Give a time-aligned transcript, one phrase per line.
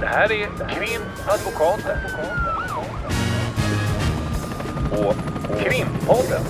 [0.00, 1.98] Det här är Krimadvokaten.
[4.90, 5.14] Och
[5.60, 6.42] Krimpodden.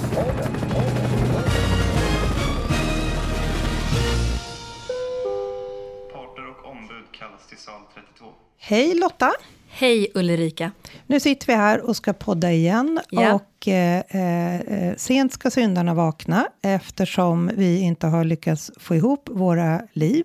[6.12, 8.26] Parter och ombud kallas till sal 32.
[8.58, 9.32] Hej Lotta!
[9.68, 10.72] Hej Ulrika!
[11.06, 13.00] Nu sitter vi här och ska podda igen.
[13.10, 13.34] Ja.
[13.34, 19.82] Och eh, eh, sent ska syndarna vakna eftersom vi inte har lyckats få ihop våra
[19.92, 20.24] liv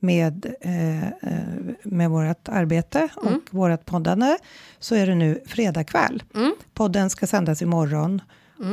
[0.00, 1.10] med, eh, eh,
[1.82, 3.40] med vårt arbete och Mm.
[3.50, 4.36] vårt poddande.
[4.78, 6.22] Så är det nu fredag kväll.
[6.34, 6.54] Mm.
[6.74, 8.22] Podden ska sändas imorgon.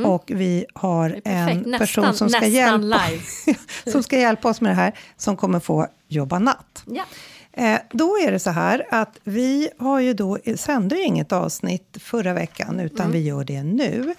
[0.04, 3.00] Och vi har en person Nästan- som ska, hjälpa,
[3.92, 6.84] som ska hjälpa oss med det här, som kommer få jobba natt.
[6.86, 7.04] Ja.
[7.52, 11.96] Eh, då är det så här att vi har ju då, sände ju inget avsnitt
[12.00, 14.14] förra veckan, utan vi gör det nu.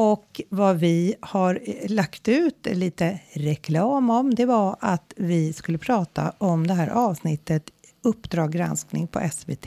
[0.00, 5.78] Och vad vi har eh, lagt ut lite reklam om, det var att vi skulle
[5.78, 7.70] prata om det här avsnittet
[8.02, 9.66] Uppdrag granskning på SVT.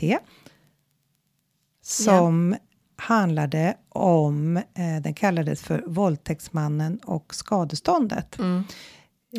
[1.84, 2.56] Som
[2.96, 8.38] handlade om, eh, den kallades för Våldtäktsmannen och skadeståndet.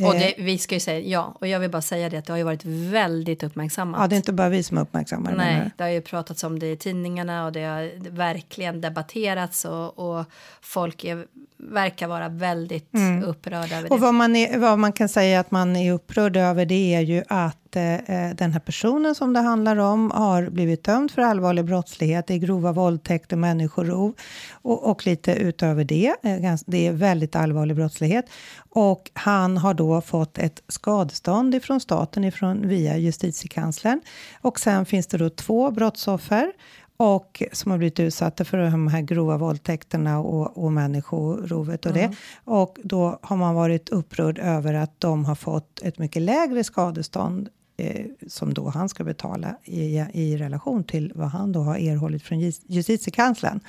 [0.01, 2.33] Och det, vi ska ju säga ja, och jag vill bara säga det att det
[2.33, 4.01] har ju varit väldigt uppmärksammat.
[4.01, 5.37] Ja, det är inte bara vi som är uppmärksammade.
[5.37, 9.65] menar Nej, det har ju pratats om det i tidningarna och det har verkligen debatterats
[9.65, 10.25] och, och
[10.61, 11.27] folk är,
[11.57, 12.91] verkar vara väldigt
[13.25, 14.03] upprörda över Och det.
[14.03, 17.23] vad man, är, vad man kan säga att man är upprörd över det är ju
[17.29, 22.27] att eh, den här personen som det handlar om har blivit dömd för allvarlig brottslighet,
[22.27, 24.15] det är grova våldtäkter, människorov
[24.53, 26.15] och, och lite utöver det.
[26.23, 28.27] Eh, det är väldigt allvarlig brottslighet.
[28.69, 34.01] Och han har då fått ett skadestånd ifrån staten ifrån, via justitiekanslern.
[34.41, 36.53] Och sen finns det då två brottsoffer
[36.97, 42.17] och som har blivit utsatta för de här grova våldtäkterna och, och människorovet och det.
[42.45, 47.49] Och då har man varit upprörd över att de har fått ett mycket lägre skadestånd
[47.77, 52.23] eh, som då han ska betala i, i relation till vad han då har erhållit
[52.23, 53.61] från jus- justitiekanslern.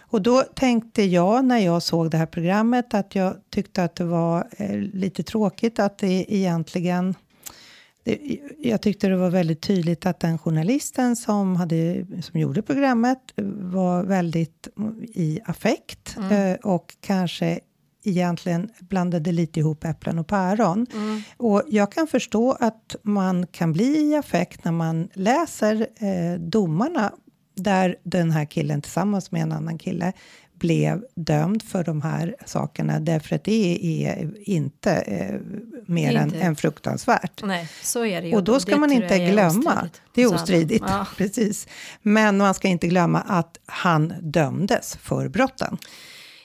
[0.00, 4.04] Och då tänkte jag när jag såg det här programmet att jag tyckte att det
[4.04, 7.14] var eh, lite tråkigt att det egentligen
[8.04, 13.18] det, jag tyckte det var väldigt tydligt att den journalisten som, hade, som gjorde programmet
[13.56, 14.68] var väldigt
[15.14, 17.60] i affekt eh, och kanske
[18.04, 20.86] egentligen blandade lite ihop äpplen och päron.
[21.36, 27.12] Och jag kan förstå att man kan bli i affekt när man läser eh, domarna
[27.56, 30.12] där den här killen tillsammans med en annan kille
[30.54, 35.40] blev dömd för de här sakerna därför att det är inte eh,
[35.86, 37.42] mer är än, inte- än fruktansvärt.
[37.44, 38.34] Nej, så är det ju.
[38.36, 40.00] Och då ska Det man inte glömma, ostridigt.
[40.14, 41.06] det är ostridigt, Ja.
[41.16, 41.68] precis.
[42.02, 45.78] Men man ska inte glömma att han dömdes för brotten.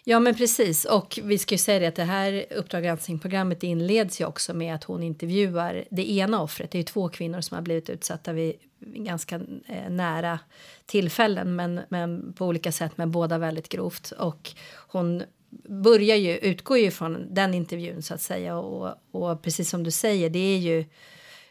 [0.08, 0.86] Ja, men precis.
[0.86, 4.76] Och vi ska ju säga det att det här Uppdrag granskning-programmet inleds ju också med
[4.76, 6.72] att hon intervjuar det ena offret.
[6.72, 9.36] Det är ju två kvinnor som har blivit utsatta vid ganska
[9.68, 10.40] eh, nära
[10.86, 14.12] tillfällen, men, men på olika sätt, men båda väldigt grovt.
[14.12, 14.52] Och
[14.88, 15.24] hon
[15.70, 18.58] börjar ju, utgår ju från den intervjun så att säga.
[18.58, 20.86] Och, och precis som du säger, det är ju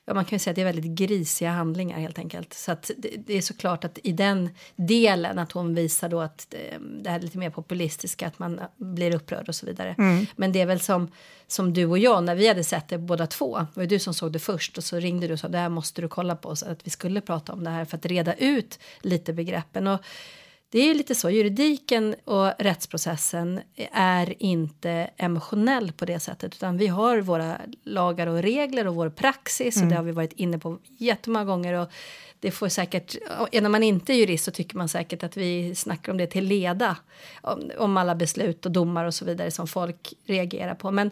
[0.06, 2.54] Ja, man kan ju säga att det är väldigt grisiga handlingar helt enkelt.
[2.54, 6.54] Så att det, det är såklart att i den delen att hon visar då att
[6.54, 9.94] eh, det här är lite mer populistiska, att man blir upprörd och så vidare.
[10.36, 11.10] Men det är väl som,
[11.46, 14.14] som du och jag, när vi hade sett det båda två, det var du som
[14.14, 16.56] såg det först och så ringde du och sa det här måste du kolla på
[16.56, 19.86] så att vi skulle prata om det här för att reda ut lite begreppen.
[19.86, 20.00] Och
[20.74, 23.60] det är ju lite så, juridiken och rättsprocessen
[23.92, 29.10] är inte emotionell på det sättet utan vi har våra lagar och regler och vår
[29.10, 31.92] praxis och det har vi varit inne på jättemånga gånger och
[32.40, 33.16] det får säkert,
[33.52, 36.44] när man inte är jurist så tycker man säkert att vi snackar om det till
[36.44, 36.96] leda
[37.42, 40.90] om, om alla beslut och domar och så vidare som folk reagerar på.
[40.90, 41.10] Men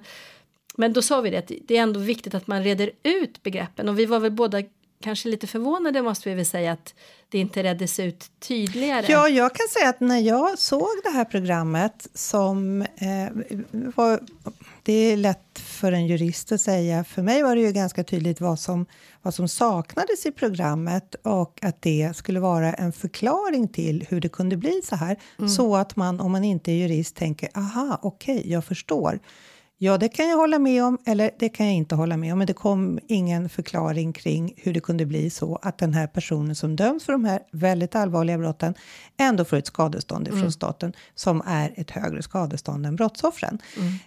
[0.76, 3.88] men då sa vi det att det är ändå viktigt att man reder ut begreppen
[3.88, 4.62] och vi var väl båda
[5.02, 6.94] kanske lite förvånade måste vi väl säga att
[7.28, 9.06] det inte reddes ut tydligare.
[9.08, 13.28] Ja, jag kan säga att när jag såg det här programmet som eh,
[13.70, 14.20] var,
[14.82, 17.04] det är lätt för en jurist att säga.
[17.04, 18.86] För mig var det ju ganska tydligt vad som,
[19.22, 24.28] vad som saknades i programmet och att det skulle vara en förklaring till hur det
[24.28, 25.16] kunde bli så här.
[25.56, 29.20] Så att man, om man inte är jurist, tänker aha, okej, jag förstår.
[29.84, 32.38] Ja, det kan jag hålla med om, eller det kan jag inte hålla med om.
[32.38, 36.54] Men det kom ingen förklaring kring hur det kunde bli så att den här personen
[36.54, 38.74] som döms för de här väldigt allvarliga brotten
[39.16, 43.58] ändå får ett skadestånd ifrån staten som är ett högre skadestånd än brottsoffren.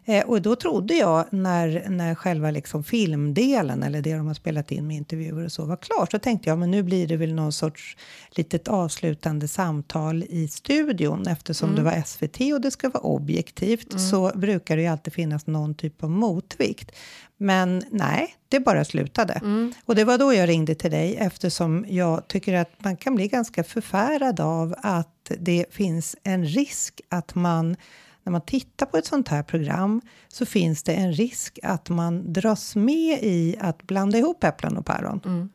[0.05, 4.71] Eh, och då trodde jag när, när själva liksom filmdelen, eller det de har spelat
[4.71, 7.33] in med intervjuer och så, var klar, så tänkte jag men nu blir det väl
[7.33, 7.97] någon sorts
[8.29, 14.31] litet avslutande samtal i studion eftersom det var SVT och det ska vara objektivt så
[14.35, 16.91] brukar det ju alltid finnas någon någon typ av motvikt.
[17.37, 19.33] Men nej, det bara slutade.
[19.33, 19.73] Mm.
[19.85, 23.27] Och det var då jag ringde till dig eftersom jag tycker att man kan bli
[23.27, 27.75] ganska förfärad av att det finns en risk att man
[28.23, 32.33] när man tittar på ett sånt här program så finns det en risk att man
[32.33, 35.21] dras med i att blanda ihop äpplen och päron.
[35.25, 35.49] Mm.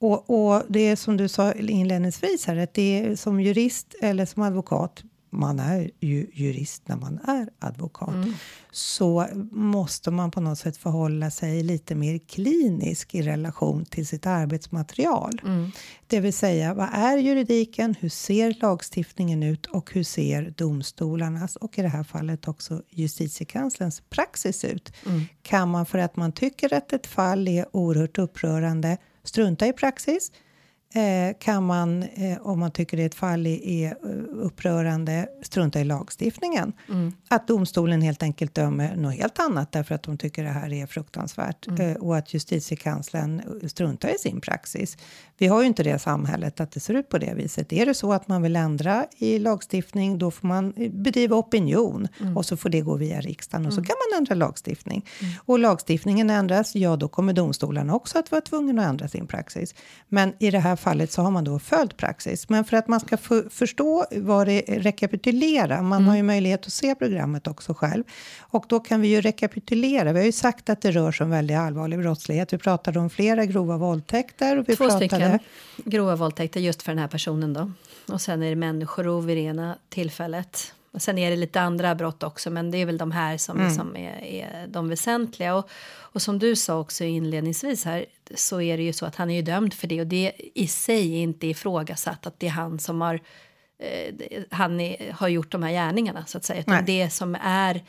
[0.00, 4.26] Och, och det är som du sa inledningsvis här, att det är som jurist eller
[4.26, 5.02] som advokat
[5.38, 8.34] man är ju jurist när man är advokat, Mm.
[8.72, 14.26] så måste man på något sätt förhålla sig lite mer klinisk i relation till sitt
[14.26, 15.40] arbetsmaterial.
[15.44, 15.70] Mm.
[16.06, 17.94] Det vill säga, vad är juridiken?
[18.00, 19.66] Hur ser lagstiftningen ut?
[19.66, 24.92] Och hur ser domstolarnas och i det här fallet också justitiekanslerns praxis ut?
[25.06, 25.20] Mm.
[25.42, 30.32] Kan man för att man tycker att ett fall är oerhört upprörande strunta i praxis?
[30.96, 33.94] Eh, kan man, eh, om man tycker att ett fall är, är eh,
[34.32, 36.72] upprörande, strunta i lagstiftningen.
[36.88, 37.12] Mm.
[37.28, 40.86] Att domstolen helt enkelt dömer något helt annat därför att de tycker det här är
[40.86, 41.66] fruktansvärt.
[41.66, 41.96] Mm.
[41.96, 44.96] Och att justitiekanslern struntar i sin praxis.
[45.38, 47.72] Vi har ju inte det samhället att det ser ut på det viset.
[47.72, 52.36] Är det så att man vill ändra i lagstiftning, då får man bedriva opinion Mm.
[52.36, 55.06] och så får det gå via riksdagen och så kan man ändra lagstiftning.
[55.44, 59.74] Och lagstiftningen ändras, ja då kommer domstolarna också att vara tvungna att ändra sin praxis.
[60.08, 62.48] Men i det här fallet så har man då följt praxis.
[62.48, 63.16] Men för att man ska
[63.50, 68.04] förstå vad det rekapitulera, man har ju möjlighet att se programmet också själv.
[68.40, 70.12] Och då kan vi ju rekapitulera.
[70.12, 72.52] Vi har ju sagt att det rör sig om väldigt allvarlig brottslighet.
[72.52, 74.56] Vi pratade om flera grova våldtäkter.
[74.58, 75.38] Och vi Två pratade, stycken
[75.84, 77.72] grova våldtäkter just för den här personen då.
[78.12, 80.74] Och sen är det människorov vid det ena tillfället.
[80.94, 83.60] Och sen är det lite andra brott också, men det är väl de här som,
[83.60, 83.74] Mm.
[83.74, 85.54] som är, är de väsentliga.
[85.54, 89.30] Och, och som du sa också inledningsvis här så är det ju så att han
[89.30, 92.50] är ju dömd för det och det i sig är inte ifrågasatt att det är
[92.50, 93.20] han som har
[93.78, 94.14] eh,
[94.50, 96.60] han är, har gjort de här gärningarna så att säga.
[96.60, 96.84] Utan Nej.
[96.86, 97.82] det som är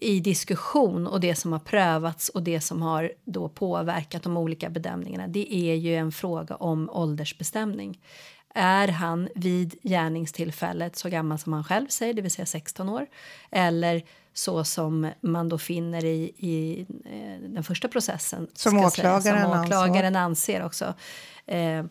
[0.00, 4.70] i diskussion och det som har prövats och det som har då påverkat de olika
[4.70, 5.28] bedömningarna.
[5.28, 7.98] Det är ju en fråga om åldersbestämning.
[8.54, 13.06] Är han vid gärningstillfället så gammal som han själv säger, det vill säga 16 år,
[13.50, 14.02] eller
[14.34, 18.48] så som man då finner i, i eh, den första processen.
[18.54, 20.94] Som ska jag säga, åklagaren som åklagaren anser också.
[21.46, 21.84] Eh,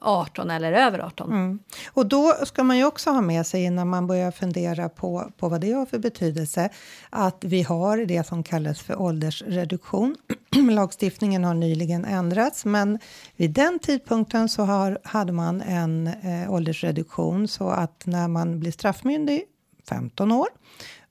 [0.00, 1.32] 18 eller över 18.
[1.32, 1.58] Mm.
[1.92, 5.48] Och då ska man ju också ha med sig innan man börjar fundera på, på
[5.48, 6.70] vad det har för betydelse
[7.10, 10.16] att vi har det som kallas för åldersreduktion.
[10.70, 12.98] Lagstiftningen har nyligen ändrats, men
[13.36, 18.72] vid den tidpunkten så har, hade man en eh, åldersreduktion så att när man blir
[18.72, 19.44] straffmyndig
[19.88, 20.48] 15 år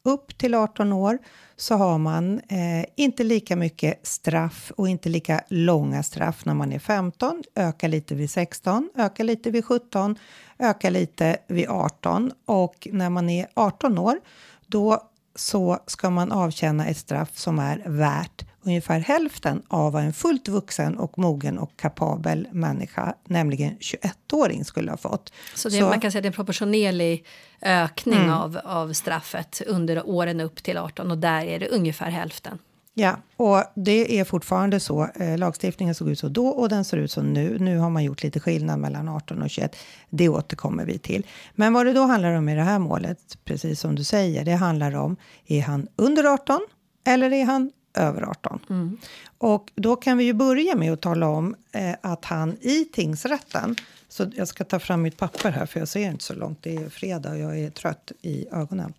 [0.06, 1.18] upp till 18 år
[1.56, 6.46] så har man eh, inte lika mycket straff och inte lika långa straff.
[6.46, 10.16] När man är 15, ökar lite vid 16, ökar lite vid 17,
[10.60, 14.20] ökar lite vid 18 och när man är 18 år
[14.68, 15.02] då
[15.36, 20.48] så ska man avtjäna ett straff som är värt ungefär hälften av vad en fullt
[20.48, 25.34] vuxen och mogen och kapabel människa, nämligen 21-åring, skulle ha fått.
[25.56, 27.26] Så, det, man kan säga att det är en proportionerlig
[27.62, 28.32] ökning Mm.
[28.32, 32.58] av, av straffet under åren upp till 18 och där är det ungefär hälften.
[32.98, 35.10] Ja, och det är fortfarande så.
[35.16, 37.58] Eh, lagstiftningen såg ut så då och den ser ut så nu.
[37.60, 39.76] Nu har man gjort lite skillnad mellan 18 och 21.
[40.10, 41.26] Det återkommer vi till.
[41.56, 44.54] Men vad det då handlar om i det här målet, precis som du säger, det
[44.54, 46.60] handlar om är han under 18
[47.08, 48.98] eller är han över 18?
[49.38, 53.76] Och då kan vi ju börja med att tala om eh, att han i tingsrätten,
[54.10, 56.76] så jag ska ta fram mitt papper här för jag ser inte så långt, det
[56.76, 58.94] är fredag och jag är trött i ögonen.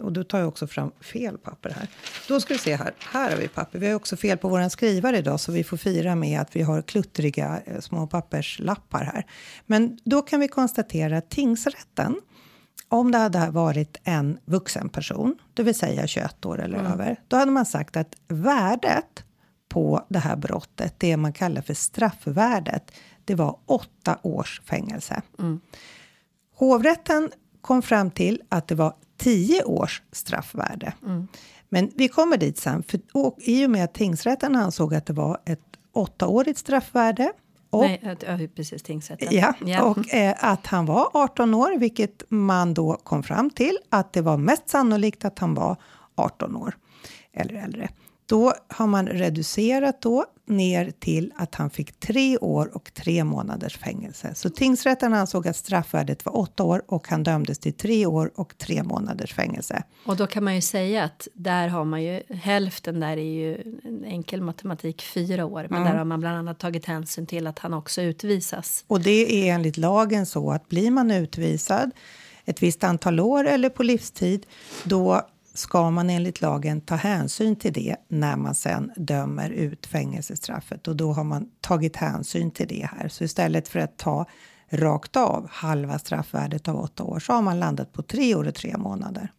[0.00, 1.88] Och då tar jag också fram fel papper här.
[2.28, 2.94] Då ska vi se här.
[2.98, 3.78] Här har vi papper.
[3.78, 6.62] Vi har också fel på våran skrivare idag så vi får fira med att vi
[6.62, 9.26] har kluttriga eh, små papperslappar här.
[9.66, 12.20] Men då kan vi konstatera att tingsrätten,
[12.88, 17.36] om det hade varit en vuxen person, det vill säga 21 år eller över, då
[17.36, 19.24] hade man sagt att värdet
[19.68, 22.92] på det här brottet, det man kallar för straffvärdet,
[23.24, 25.22] det var åtta års fängelse.
[26.54, 27.30] Hovrätten
[27.60, 30.92] kom fram till att det var 10 års straffvärde.
[31.68, 35.12] Men vi kommer dit sen, för och, i och med att tingsrätten ansåg att det
[35.12, 35.60] var ett
[35.92, 37.32] åttaårigt straffvärde
[37.70, 39.28] och, Nej, att- ja, precis, tingsrätten.
[39.60, 44.12] ja, och eh, att han var 18 år, vilket man då kom fram till att
[44.12, 45.76] det var mest sannolikt att han var
[46.14, 46.76] 18 år
[47.32, 47.88] eller äldre.
[48.26, 53.78] Då har man reducerat då ner till att han fick tre år och tre månaders
[53.78, 54.34] fängelse.
[54.34, 58.58] Så tingsrätten ansåg att straffvärdet var åtta år och han dömdes till tre år och
[58.58, 59.82] tre månaders fängelse.
[60.04, 63.54] Och då kan man ju säga att där har man ju hälften där är ju
[63.84, 65.66] en enkel matematik fyra år.
[65.70, 68.84] Men där har man bland annat tagit hänsyn till att han också utvisas.
[68.86, 71.90] Och det är enligt lagen så att blir man utvisad
[72.44, 74.46] ett visst antal år eller på livstid,
[74.84, 75.22] då
[75.58, 80.96] ska man enligt lagen ta hänsyn till det när man sen dömer ut fängelsestraffet och
[80.96, 83.08] då har man tagit hänsyn till det här.
[83.08, 84.26] Så istället för att ta
[84.70, 88.54] rakt av halva straffvärdet av åtta år så har man landat på tre år och
[88.54, 89.32] tre månader.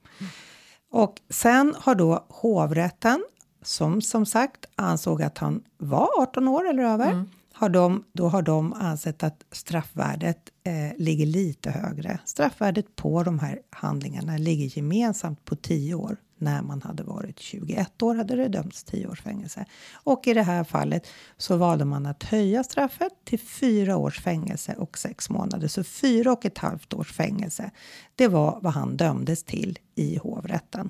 [0.92, 3.24] Och sen har då hovrätten,
[3.64, 7.30] som som sagt ansåg att han var 18 år eller över, mm
[7.60, 12.20] har de, då har de ansett att straffvärdet eh, ligger lite högre.
[12.26, 18.02] Straffvärdet på de här handlingarna ligger gemensamt på 10 år när man hade varit 21
[18.02, 19.66] år hade det dömts 10 års fängelse.
[19.94, 24.74] Och i det här fallet så valde man att höja straffet till 4 års fängelse
[24.78, 25.68] och 6 månader.
[25.68, 27.72] Så 4 och ett halvt års fängelse.
[28.16, 30.90] Det var vad han dömdes till i hovrätten.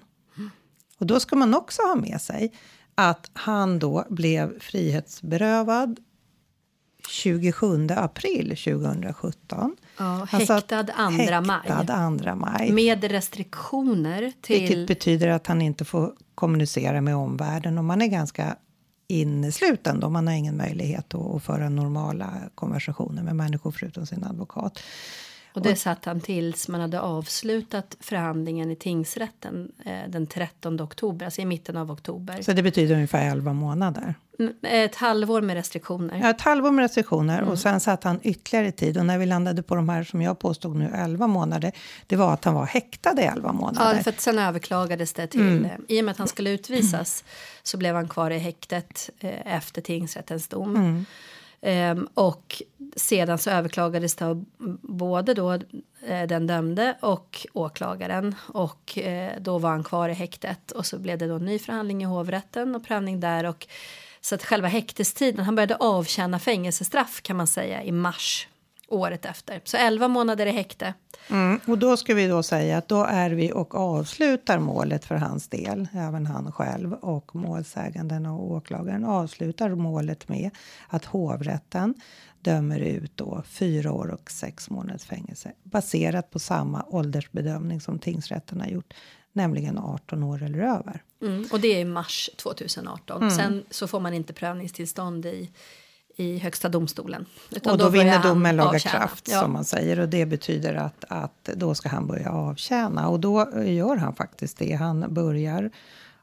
[0.99, 2.53] Och då ska man också ha med sig
[2.95, 5.99] att han då blev frihetsberövad
[7.09, 9.75] 27 april 2017.
[9.97, 11.59] Ja, häktad 2 maj.
[11.63, 12.71] Häktad 2 maj.
[12.71, 14.59] Med restriktioner till...
[14.59, 18.55] Vilket betyder att han inte får kommunicera med omvärlden och man är ganska
[19.07, 20.09] innesluten då.
[20.09, 24.79] Man har ingen möjlighet att, att föra normala konversationer med människor förutom sin advokat.
[25.59, 31.25] Och det satt han tills man hade avslutat förhandlingen i tingsrätten eh, den 13 oktober,
[31.25, 32.41] alltså i mitten av oktober.
[32.41, 34.15] Så det betyder ungefär 11 månader?
[34.39, 36.19] Mm, ett halvår med restriktioner.
[36.23, 37.49] Ja, ett halvår med restriktioner mm.
[37.49, 38.97] och sen satt han ytterligare tid.
[38.97, 41.71] Och när vi landade på de här som jag påstod nu 11 månader,
[42.07, 43.97] det var att han var häktad i 11 månader.
[43.97, 45.85] Ja, för att sen överklagades det till, mm.
[45.87, 47.23] i och med att han skulle utvisas
[47.63, 50.75] så blev han kvar i häktet eh, efter tingsrättens dom.
[50.75, 51.05] Mm.
[51.61, 52.61] Ehm, och
[52.95, 54.45] sedan så överklagades det av
[54.81, 55.53] både då
[56.07, 58.35] eh, den dömde och åklagaren.
[58.47, 61.59] Och eh, då var han kvar i häktet och så blev det då en ny
[61.59, 63.43] förhandling i hovrätten och prövning där.
[63.43, 63.67] Och
[64.21, 68.47] så att själva häktestiden, han började avtjäna fängelsestraff kan man säga i mars
[68.89, 69.61] året efter.
[69.63, 70.93] Så 11 månader i häkte.
[71.29, 75.15] Mm, och då ska vi då säga att då är vi och avslutar målet för
[75.15, 80.51] hans del, även han själv och målsäganden och åklagaren avslutar målet med
[80.87, 81.93] att hovrätten
[82.41, 88.61] dömer ut då fyra år och sex månaders fängelse baserat på samma åldersbedömning som tingsrätten
[88.61, 88.93] har gjort,
[89.33, 91.03] nämligen 18 år eller över.
[91.21, 93.21] Mm, och det är i mars 2018.
[93.21, 93.35] Mm.
[93.35, 95.51] Sen så får man inte prövningstillstånd i
[96.19, 97.25] i Högsta domstolen.
[97.51, 99.41] och då, då vinner domen laga kraft, ja.
[99.41, 99.99] som man säger.
[99.99, 103.07] Och det betyder att, att då ska han börja avtjäna.
[103.07, 104.73] Och då gör han faktiskt det.
[104.73, 105.71] Han börjar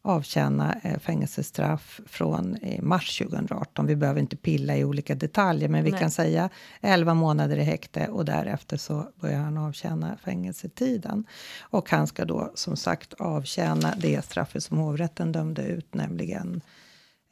[0.02, 3.86] avtjäna eh, fängelsestraff från mars 2018.
[3.86, 6.00] Vi behöver inte pilla i olika detaljer, men vi Nej.
[6.00, 6.48] kan säga
[6.80, 11.24] 11 månader i häkte och därefter så börjar han avtjäna fängelsetiden.
[11.60, 16.60] Och han ska då som sagt avtjäna det straffet som hovrätten dömde ut, nämligen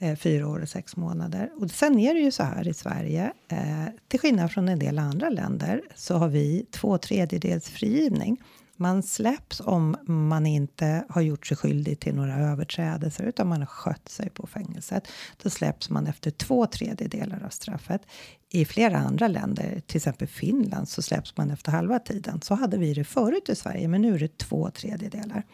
[0.01, 1.51] eh, fyra år och sex månader.
[1.57, 4.99] Och sen är det ju så här i Sverige, eh, till skillnad från en del
[4.99, 8.43] andra länder, så har vi två tredjedels frigivning.
[8.77, 13.67] Man släpps om man inte har gjort sig skyldig till några överträdelser utan man har
[13.67, 15.09] skött sig på fängelset.
[15.43, 18.03] Då släpps man efter två tredjedelar av straffet.
[18.49, 22.41] I flera andra länder, till exempel Finland, så släpps man efter halva tiden.
[22.41, 25.47] Så hade vi det förut i Sverige, men nu är det två tredjedelar.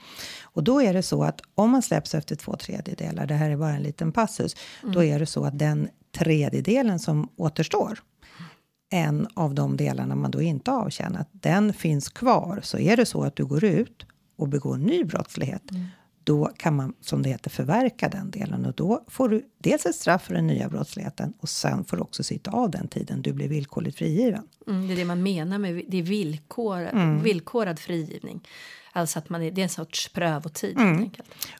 [0.42, 3.56] Och då är det så att om man släpps efter två tredjedelar, det här är
[3.56, 4.94] bara en liten passus, mm.
[4.94, 7.98] då är det så att den tredjedelen som återstår
[8.90, 12.60] en av de delarna man då inte har avtjänat, den finns kvar.
[12.62, 14.06] Så är det så att du går ut
[14.36, 15.86] och begår ny brottslighet, mm.
[16.24, 18.66] då kan man, som det heter, förverka den delen.
[18.66, 22.02] Och då får du dels ett straff för den nya brottsligheten och sen får du
[22.02, 24.42] också sitta av den tiden du blir villkorligt frigiven.
[24.66, 27.22] Mm, det är det man menar med det är villkor, mm.
[27.22, 28.40] villkorad frigivning.
[28.92, 30.78] Alltså att man är, det är en sorts prövotid.
[30.78, 31.10] Mm.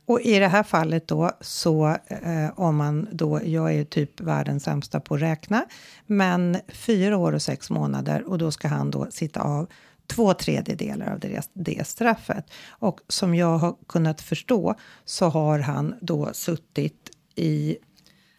[0.06, 4.64] Och i det här fallet då så eh, om man då, jag är typ världens
[4.64, 5.64] sämsta på att räkna,
[6.06, 9.66] men fyra år och sex månader och då ska han då sitta av
[10.06, 12.50] två tredjedelar av det, det straffet.
[12.68, 17.76] Och som jag har kunnat förstå så har han då suttit i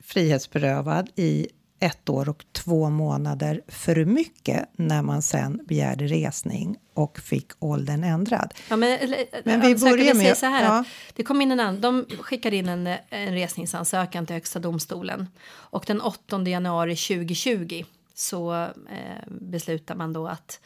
[0.04, 1.48] frihetsberövad i
[1.82, 8.04] ett år och två månader för mycket när man sen begärde resning och fick åldern
[8.04, 8.54] ändrad.
[8.70, 10.38] Ja, men, men vi börjar med...
[10.38, 10.80] Så här ja.
[10.80, 15.84] att det kom in en de skickade in en, en resningsansökan till Högsta domstolen och
[15.88, 17.84] den 8 januari 2020
[18.14, 20.60] så eh, beslutar man då att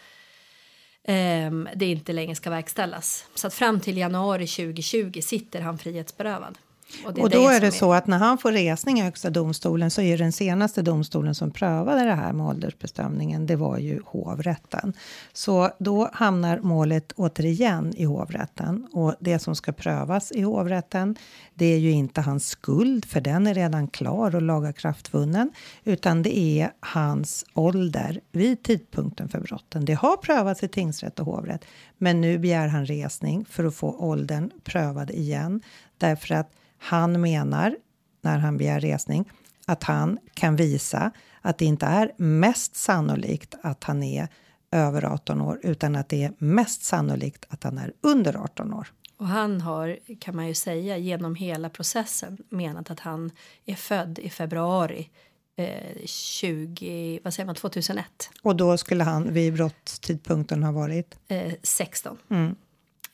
[1.04, 3.26] eh, det inte längre ska verkställas.
[3.36, 6.58] Så att fram till januari 2020 sitter han frihetsberövad.
[7.06, 10.02] Och, och då är det så att när han får resning i Högsta domstolen så
[10.02, 14.94] är den senaste domstolen som prövade det här med åldersbestämningen, det var ju hovrätten.
[15.34, 21.16] Så då hamnar målet återigen i hovrätten och det som ska prövas i hovrätten,
[21.54, 25.52] det är ju inte hans skuld, för den är redan klar och lagakraftvunnen,
[25.84, 29.86] utan det är hans ålder vid tidpunkten för brotten.
[29.86, 31.66] Det har prövats i tingsrätt och hovrätt,
[31.98, 35.62] men nu begär han resning för att få åldern prövad igen
[35.98, 36.52] därför att
[36.86, 37.76] han menar,
[38.22, 39.30] när han begär resning,
[39.66, 41.12] att han kan visa
[41.42, 44.28] att det inte är mest sannolikt att han är
[44.72, 48.88] över 18 år utan att det är mest sannolikt att han är under 18 år.
[49.18, 53.32] Och han har, kan man ju säga, genom hela processen menat att han
[53.66, 55.10] är född i februari
[55.56, 58.30] eh, 20, vad säger man, 2001.
[58.42, 61.18] Och då skulle han vid brottstidpunkten ha varit?
[61.28, 62.18] Eh, 16.
[62.30, 62.56] Mm.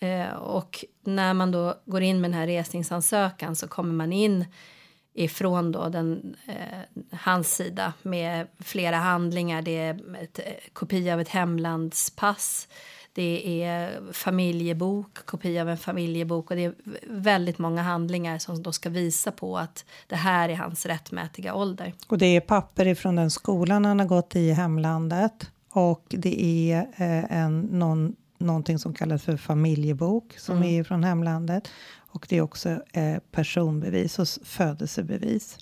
[0.01, 4.45] Eh, och när man då går in med den här resningsansökan så kommer man in
[5.13, 9.61] ifrån då den, eh, hans sida med flera handlingar.
[9.61, 12.67] Det är ett, eh, kopia av ett hemlandspass.
[13.13, 16.73] Det är familjebok, kopia av en familjebok och det är
[17.07, 21.93] väldigt många handlingar som då ska visa på att det här är hans rättmätiga ålder.
[22.07, 26.79] Och det är papper ifrån den skolan han har gått i hemlandet och det är
[26.95, 30.69] eh, en, någon någonting som kallas för familjebok som mm.
[30.69, 31.71] är från hemlandet.
[31.93, 35.57] Och det är också eh, personbevis och födelsebevis.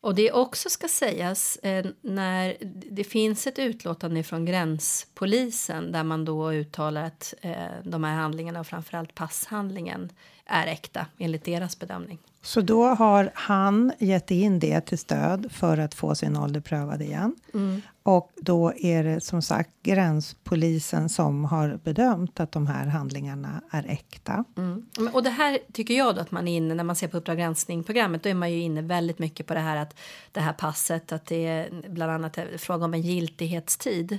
[0.00, 2.56] Och det också ska sägas eh, när
[2.90, 7.54] det finns ett utlåtande från gränspolisen där man då uttalar att eh,
[7.84, 10.12] de här handlingarna och framförallt passhandlingen
[10.44, 12.18] är äkta enligt deras bedömning.
[12.48, 17.02] Så då har han gett in det till stöd för att få sin ålder prövad
[17.02, 17.36] igen.
[17.54, 17.82] Mm.
[18.02, 23.86] Och då är det som sagt gränspolisen som har bedömt att de här handlingarna är
[23.88, 24.44] äkta.
[24.56, 24.86] Mm.
[25.12, 27.38] Och det här tycker jag då att man är inne när man ser på Uppdrag
[27.38, 28.22] granskning programmet.
[28.22, 29.98] Då är man ju inne väldigt mycket på det här att
[30.32, 34.18] det här passet att det är bland annat fråga om en giltighetstid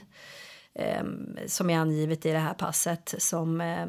[0.80, 3.86] Ehm, som är angivet i det här passet som eh,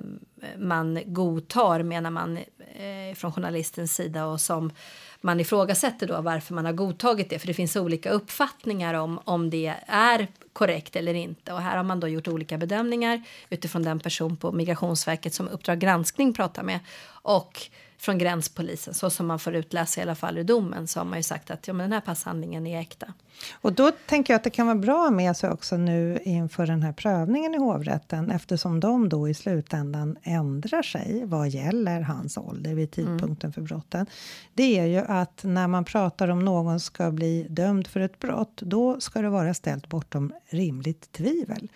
[0.58, 4.72] man godtar menar man eh, från journalistens sida och som
[5.20, 7.38] man ifrågasätter då varför man har godtagit det.
[7.38, 11.52] För det finns olika uppfattningar om om det är korrekt eller inte.
[11.52, 15.78] Och här har man då gjort olika bedömningar utifrån den person på Migrationsverket som Uppdrag
[15.78, 16.80] granskning pratar med.
[17.08, 17.60] Och
[18.00, 21.18] från gränspolisen så som man får utläsa i alla fall i domen så har man
[21.18, 23.12] ju sagt att ja, men den här passhandlingen är äkta.
[23.52, 26.82] Och då tänker jag att det kan vara bra med sig också nu inför den
[26.82, 32.74] här prövningen i hovrätten eftersom de då i slutändan ändrar sig vad gäller hans ålder
[32.74, 33.52] vid tidpunkten mm.
[33.52, 34.06] för brotten.
[34.54, 38.56] Det är ju att när man pratar om någon ska bli dömd för ett brott,
[38.56, 41.68] då ska det vara ställt bortom rimligt tvivel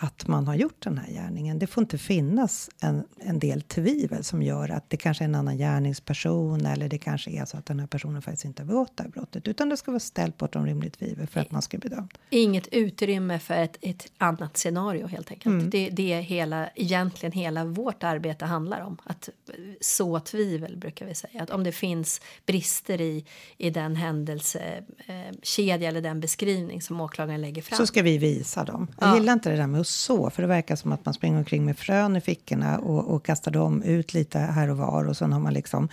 [0.00, 1.58] att man har gjort den här gärningen.
[1.58, 5.34] Det får inte finnas en, en del tvivel som gör att det kanske är en
[5.34, 8.96] annan gärningsperson eller det kanske är så att den här personen faktiskt inte har begått
[8.96, 9.48] det här brottet.
[9.48, 12.18] Utan det ska vara ställt bortom rimligt tvivel för att man ska bli dömd.
[12.30, 15.46] Inget utrymme för ett, ett annat scenario helt enkelt.
[15.46, 15.70] Mm.
[15.70, 18.96] Det, det är hela, egentligen hela vårt arbete handlar om.
[19.04, 19.28] Att
[19.80, 21.42] så tvivel brukar vi säga.
[21.42, 23.24] Att om det finns brister i,
[23.56, 27.76] i den händelsekedja eh, eller den beskrivning som åklagaren lägger fram.
[27.76, 28.88] Så ska vi visa dem.
[29.00, 29.14] Jag ja.
[29.14, 31.78] gillar inte det där med så, för det verkar som att man springer omkring med
[31.78, 35.40] frön i fickorna och, och kastar dem ut lite här och var och sen har
[35.40, 35.88] man liksom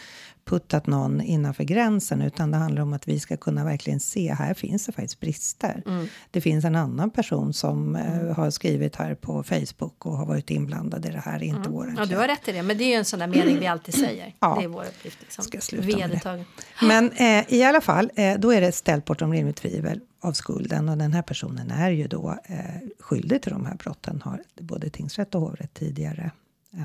[0.45, 4.53] puttat någon innanför gränsen, utan det handlar om att vi ska kunna verkligen se, här
[4.53, 5.83] finns det faktiskt brister.
[5.85, 6.07] Mm.
[6.31, 8.35] Det finns en annan person som eh, mm.
[8.35, 11.71] har skrivit här på Facebook och har varit inblandad i det här, inte mm.
[11.71, 13.59] vår Ja, du har rätt i det, men det är ju en sån där mening
[13.59, 14.35] vi alltid säger.
[14.39, 14.55] Ja.
[14.59, 15.21] Det är vår uppgift.
[15.21, 15.43] Liksom.
[15.43, 16.45] Ska sluta det.
[16.81, 20.89] Men eh, i alla fall, eh, då är det ställt bortom rimligt tvivel av skulden
[20.89, 22.57] och den här personen är ju då eh,
[22.99, 26.31] skyldig till de här brotten, har både tingsrätt och hovrätt tidigare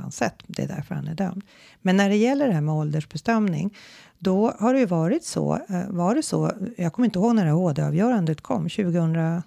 [0.05, 0.35] ansett.
[0.47, 1.43] Det är därför han är dömd.
[1.83, 3.77] Men när det gäller det här med åldersbestämning,
[4.19, 7.45] då har det ju varit så, eh, var det så, jag kommer inte ihåg när
[7.45, 9.43] det HD-avgörandet kom, 2000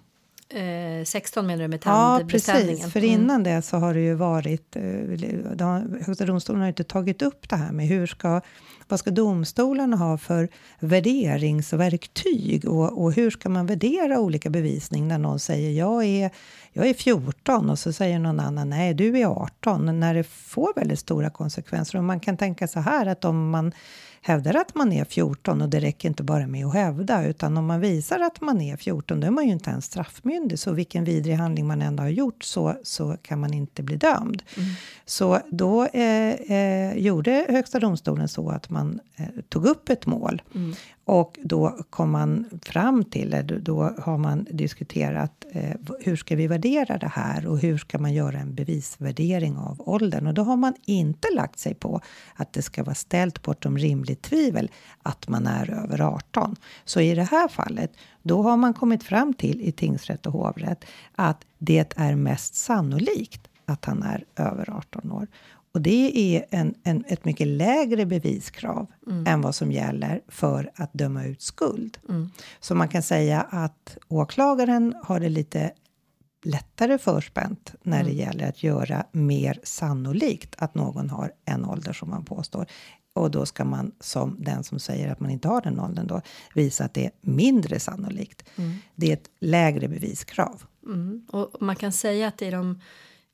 [0.48, 1.82] Eh, 16 menar du med?
[1.84, 2.92] Ja, precis.
[2.92, 3.10] För mm.
[3.10, 4.76] innan det så har det ju varit...
[4.76, 4.82] Eh,
[6.06, 8.40] Högsta domstolen har inte tagit upp det här med hur ska
[8.88, 10.48] vad ska domstolarna ha för
[10.80, 16.30] värderingsverktyg och, och hur ska man värdera olika bevisning när någon säger jag är,
[16.72, 20.72] jag är 14 och så säger någon annan nej, du är 18 när det får
[20.76, 21.98] väldigt stora konsekvenser.
[21.98, 23.72] Och man kan tänka så här att om man
[24.26, 27.66] hävdar att man är 14 och det räcker inte bara med att hävda utan om
[27.66, 31.04] man visar att man är 14 då är man ju inte ens straffmyndig så vilken
[31.04, 34.42] vidrig handling man ändå har gjort så, så kan man inte bli dömd.
[34.56, 34.68] Mm.
[35.04, 40.42] Så då eh, eh, gjorde Högsta domstolen så att man eh, tog upp ett mål.
[41.04, 46.46] Och då kom man fram till, eller då har man diskuterat eh, hur ska vi
[46.46, 50.26] värdera det här och hur ska man göra en bevisvärdering av åldern?
[50.26, 52.00] Och då har man inte lagt sig på
[52.34, 54.70] att det ska vara ställt bortom rimligt tvivel
[55.02, 56.56] att man är över 18.
[56.84, 60.84] Så i det här fallet, då har man kommit fram till i tingsrätt och hovrätt
[61.14, 65.26] att det är mest sannolikt att han är över 18 år.
[65.74, 69.26] Och det är en, en, ett mycket lägre beviskrav mm.
[69.26, 71.98] än vad som gäller för att döma ut skuld.
[72.08, 72.30] Mm.
[72.60, 75.72] Så man kan säga att åklagaren har det lite
[76.44, 78.12] lättare förspänt när mm.
[78.12, 82.66] det gäller att göra mer sannolikt att någon har en ålder som man påstår.
[83.12, 86.20] Och då ska man som den som säger att man inte har den åldern då
[86.54, 88.44] visa att det är mindre sannolikt.
[88.56, 88.76] Mm.
[88.94, 90.62] Det är ett lägre beviskrav.
[90.86, 91.26] Mm.
[91.28, 92.80] Och man kan säga att i de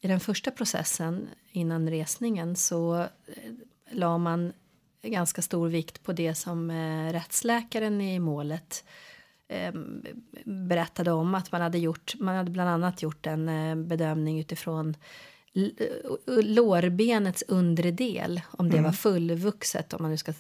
[0.00, 3.08] i den första processen innan resningen så eh,
[3.90, 4.52] la man
[5.02, 8.84] ganska stor vikt på det som eh, rättsläkaren i målet
[9.48, 9.74] eh,
[10.44, 12.14] berättade om att man hade gjort.
[12.18, 14.96] Man hade bland annat gjort en bedömning utifrån
[16.26, 18.84] lårbenets undre del, om det mm.
[18.84, 20.32] var fullvuxet, om man nu ska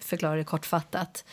[0.00, 1.24] förklara det kortfattat.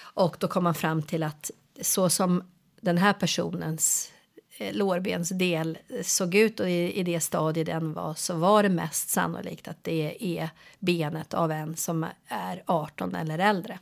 [0.00, 2.42] Och då kom man fram till att så som
[2.80, 4.12] den här personens
[4.58, 9.68] lårbensdel såg ut och i, i det stadie den var så var det mest sannolikt
[9.68, 13.78] att det är benet av en som är 18 eller äldre.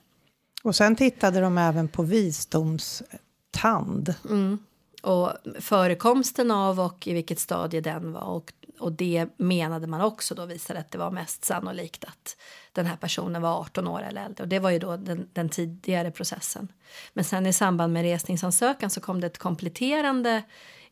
[0.62, 4.14] Och sen tittade de även på visdomstand.
[4.30, 4.58] Mm.
[5.02, 10.34] Och förekomsten av och i vilket stadie den var och, och det menade man också
[10.34, 12.36] då visade att det var mest sannolikt att
[12.72, 14.42] den här personen var 18 år eller äldre.
[14.42, 16.68] Och det var ju då den, den tidigare processen.
[17.12, 20.42] Men sen i samband med resningsansökan så kom det ett kompletterande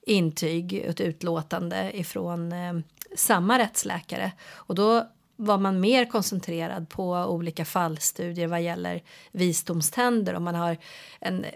[0.02, 2.74] intyg, ett utlåtande ifrån eh,
[3.16, 4.32] samma rättsläkare.
[4.52, 10.34] Och då var man mer koncentrerad på olika fallstudier vad gäller visdomständer.
[10.34, 10.76] Och man har
[11.20, 11.46] en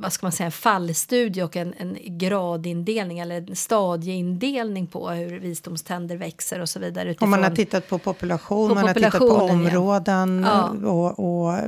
[0.00, 5.38] vad ska man säga, en fallstudie och en, en gradindelning eller en stadieindelning på hur
[5.38, 7.10] visdomständer växer och så vidare.
[7.10, 10.68] Utifrån, och man har tittat på population, på man har tittat på områden ja.
[10.68, 11.58] och, och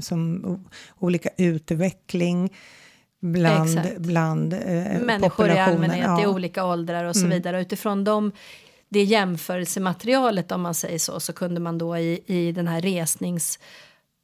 [0.00, 0.44] som
[0.98, 2.52] olika utveckling
[3.20, 4.58] bland, bland eh,
[5.00, 6.22] Människor i allmänhet ja.
[6.22, 7.30] i olika åldrar och så mm.
[7.30, 7.60] vidare.
[7.60, 8.32] Utifrån dem
[8.88, 13.58] det jämförelsematerialet om man säger så, så kunde man då i, i den här resnings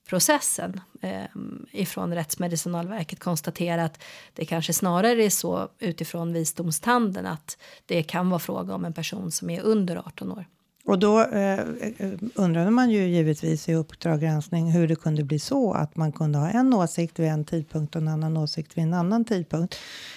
[0.08, 1.24] processen eh,
[1.72, 4.02] ifrån Rättsmedicinalverket konstatera att
[4.34, 9.30] det kanske snarare är så utifrån visdomstanden att det kan vara fråga om en person
[9.30, 10.44] som är under 18 år.
[10.84, 15.38] Och då eh, eh undrade man ju givetvis i Uppdrag granskning hur det kunde bli
[15.38, 18.84] så att man kunde ha en åsikt vid en tidpunkt och en annan åsikt vid
[18.84, 19.76] en annan tidpunkt.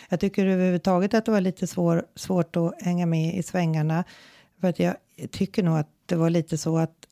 [0.09, 4.03] Jag tycker överhuvudtaget att det var lite svår, svårt att hänga med i svängarna.
[4.61, 4.95] För att jag
[5.31, 7.07] tycker nog att det var lite så att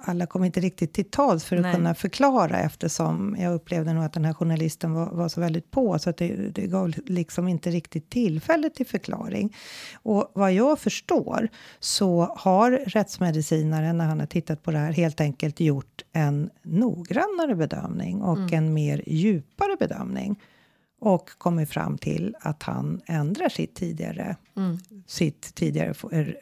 [0.00, 1.74] alla kom inte riktigt till tals för att Nej.
[1.74, 5.98] kunna förklara eftersom jag upplevde nog att den här journalisten var, var så väldigt på
[5.98, 9.56] så att det, det gav liksom inte riktigt tillfälle till förklaring.
[10.02, 11.48] Och vad jag förstår
[11.80, 17.54] så har rättsmedicinaren när han har tittat på det här helt enkelt gjort en noggrannare
[17.54, 18.54] bedömning och mm.
[18.54, 20.40] en mer djupare bedömning
[21.00, 24.78] och kommit fram till att han ändrar sitt tidigare, mm.
[25.06, 25.92] sitt tidigare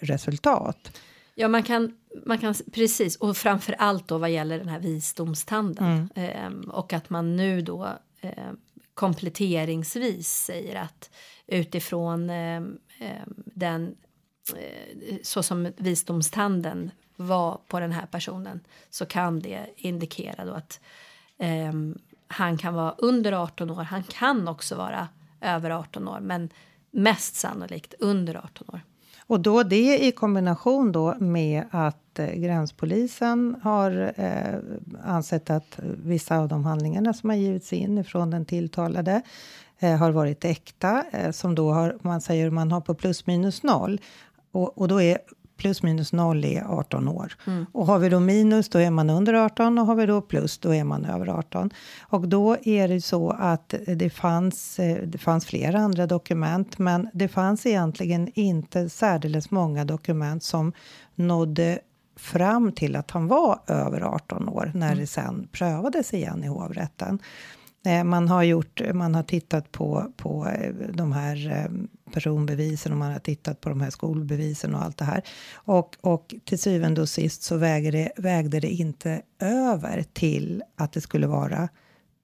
[0.00, 0.92] resultat.
[1.35, 1.92] Ja, man kan,
[2.27, 6.62] man kan precis och framför allt då vad gäller den här visdomstanden mm.
[6.62, 7.88] eh, och att man nu då
[8.20, 8.53] eh,
[8.94, 11.11] kompletteringsvis säger att
[11.46, 12.62] utifrån eh,
[13.37, 13.96] den
[14.57, 20.81] eh, så som visdomstanden var på den här personen så kan det indikera då att
[21.38, 23.83] ehm, han kan vara under 18 år.
[23.83, 25.09] Han kan också vara
[25.40, 26.51] över 18 år, men
[26.90, 28.81] mest sannolikt under 18 år.
[29.33, 34.59] Och då det i kombination då med att eh, gränspolisen har eh,
[35.05, 39.23] ansett att vissa av de handlingarna som har givits in ifrån den tilltalade
[39.79, 43.62] eh, har varit äkta, eh, som då har, man säger man har på plus minus
[43.62, 44.01] noll.
[44.51, 45.18] Och, och då är
[45.62, 47.33] plus minus noll är 18 år.
[47.46, 47.66] Mm.
[47.72, 50.59] Och har vi då minus då är man under 18 och har vi då plus
[50.59, 51.70] då är man över 18.
[52.01, 57.09] Och då är det så att det fanns, eh, det fanns flera andra dokument men
[57.12, 60.72] det fanns egentligen inte särdeles många dokument som
[61.14, 61.79] nådde
[62.16, 64.98] fram till att han var över 18 år när mm.
[64.98, 67.18] det sen prövades igen i hovrätten.
[67.87, 71.70] Eh, man har, gjort, man har tittat på, på eh, de här
[72.12, 75.22] personbevisen och man har tittat på de här skolbevisen och allt det här.
[75.55, 80.92] Och, och till syvende och sist så vägde det, vägde det inte över till att
[80.92, 81.68] det skulle vara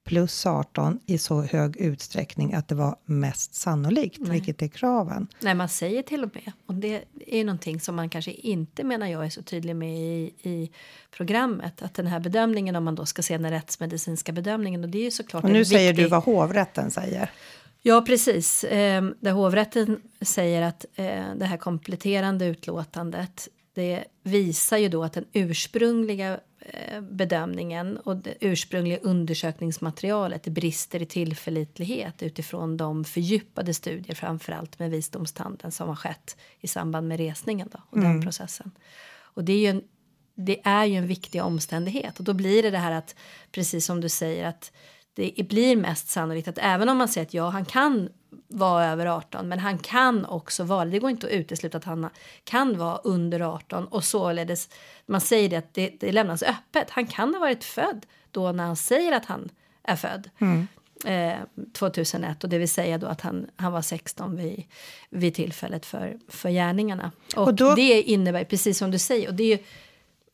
[0.08, 4.30] plus 18 i så hög utsträckning att det var mest sannolikt, Nej.
[4.30, 5.28] vilket är kraven.
[5.40, 8.84] Nej, man säger till och med, och det är ju någonting som man kanske inte
[8.84, 10.70] menar jag är så tydlig med i, i
[11.10, 14.98] programmet, att den här bedömningen om man då ska se den rättsmedicinska bedömningen och det
[14.98, 16.04] är ju såklart Och nu en säger viktig...
[16.04, 17.30] du vad hovrätten säger.
[17.82, 18.64] Ja, precis.
[18.64, 25.12] Eh, där hovrätten säger att eh, det här kompletterande utlåtandet det visar ju då att
[25.12, 34.14] den ursprungliga eh, bedömningen och det ursprungliga undersökningsmaterialet brister i tillförlitlighet utifrån de fördjupade studier,
[34.14, 38.70] framför allt med visdomstanden som har skett i samband med resningen då, och den processen.
[39.18, 39.82] Och det är ju en,
[40.34, 43.14] det är ju en viktig omständighet och då blir det det här att
[43.52, 44.72] precis som du säger att
[45.36, 48.08] det blir mest sannolikt att även om man säger att ja, han kan
[48.48, 52.10] vara över 18, men han kan också vara, det går inte att utesluta att han
[52.44, 54.68] kan vara under 18 och således,
[55.06, 56.90] man säger det att det, det lämnas öppet.
[56.90, 59.48] Han kan ha varit född då när han säger att han
[59.82, 60.30] är född.
[61.04, 61.38] Eh,
[61.72, 64.64] 2001 och det vill säga då att han, han var 16 vid,
[65.10, 67.12] vid tillfället för, för gärningarna.
[67.36, 69.62] Och, Och då- det innebär, precis som du säger, och det är ju,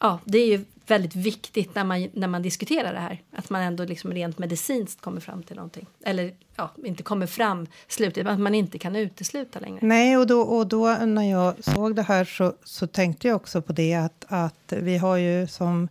[0.00, 3.22] ja, det är ju väldigt viktigt när man, när man diskuterar det här.
[3.36, 5.86] Att man ändå liksom rent medicinskt kommer fram till någonting.
[6.04, 9.78] Eller ja, inte kommer fram slutet, men att man inte kan utesluta längre.
[9.82, 13.62] Nej, och då, och då när jag såg det här så, så tänkte jag också
[13.62, 15.88] på det att, att vi har ju som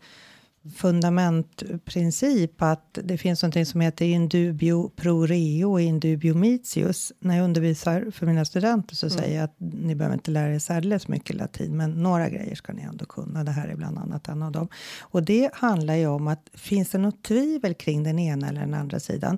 [0.75, 7.11] fundamentprincip att det finns någonting som heter indubio pro reo och indubio mitius.
[7.19, 10.59] När jag undervisar för mina studenter så säger jag att ni behöver inte lära er
[10.59, 13.43] särdeles mycket latin, men några grejer ska ni ändå kunna.
[13.43, 14.67] Det här är bland annat en av dem.
[15.01, 18.73] Och det handlar ju om att finns det något tvivel kring den ena eller den
[18.73, 19.37] andra sidan,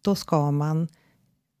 [0.00, 0.88] då ska man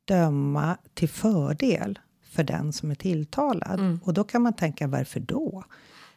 [0.04, 1.98] döma till fördel
[2.30, 3.98] för den som är tilltalad.
[4.04, 5.64] Och då kan man tänka, varför då?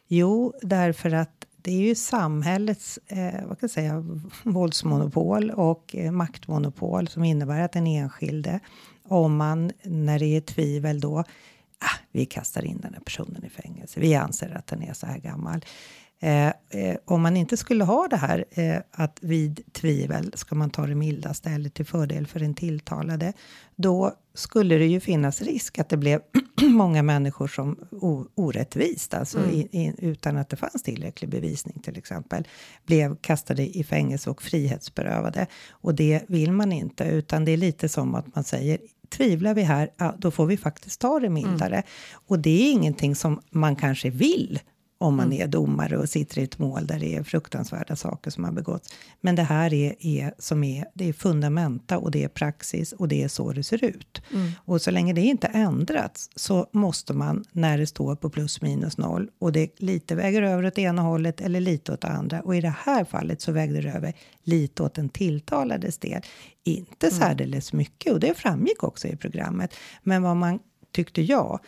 [0.08, 4.04] Jo, därför att det är ju samhällets eh, vad kan jag säga,
[4.42, 8.60] våldsmonopol och eh, maktmonopol som innebär att den enskilde,
[9.08, 11.18] om man när det är tvivel då,
[11.78, 15.06] ah, vi kastar in den här personen i fängelse, vi anser att den är så
[15.06, 15.64] här gammal.
[16.20, 20.70] Eh, eh, om man inte skulle ha det här eh, att vid tvivel ska man
[20.70, 23.32] ta det mildaste eller till fördel för den tilltalade,
[23.76, 26.20] då skulle det ju finnas risk att det blev
[26.62, 27.76] många människor som
[28.34, 32.48] orättvist, alltså i, i, utan att det fanns tillräcklig bevisning till exempel,
[32.86, 35.46] blev kastade i fängelse och frihetsberövade.
[35.70, 38.78] Och det vill man inte, utan det är lite som att man säger
[39.08, 41.82] tvivlar vi här, ja, då får vi faktiskt ta det mildare.
[42.12, 44.60] Och det är ingenting som man kanske vill
[45.00, 48.44] om man är domare och sitter i ett mål där det är fruktansvärda saker som
[48.44, 48.94] har begåtts.
[49.20, 53.08] Men det här är, är, som är, det är fundamenta och det är praxis och
[53.08, 54.22] det är så det ser ut.
[54.64, 58.98] Och så länge det inte ändrats så måste man, när det står på plus minus
[58.98, 62.40] noll och det lite väger över åt ena hållet eller lite åt det andra.
[62.40, 66.22] Och i det här fallet så vägde det över lite åt den tilltalades del.
[66.64, 69.74] Inte särdeles mycket och det framgick också i programmet.
[70.02, 70.58] Men vad man
[70.92, 71.60] tyckte jag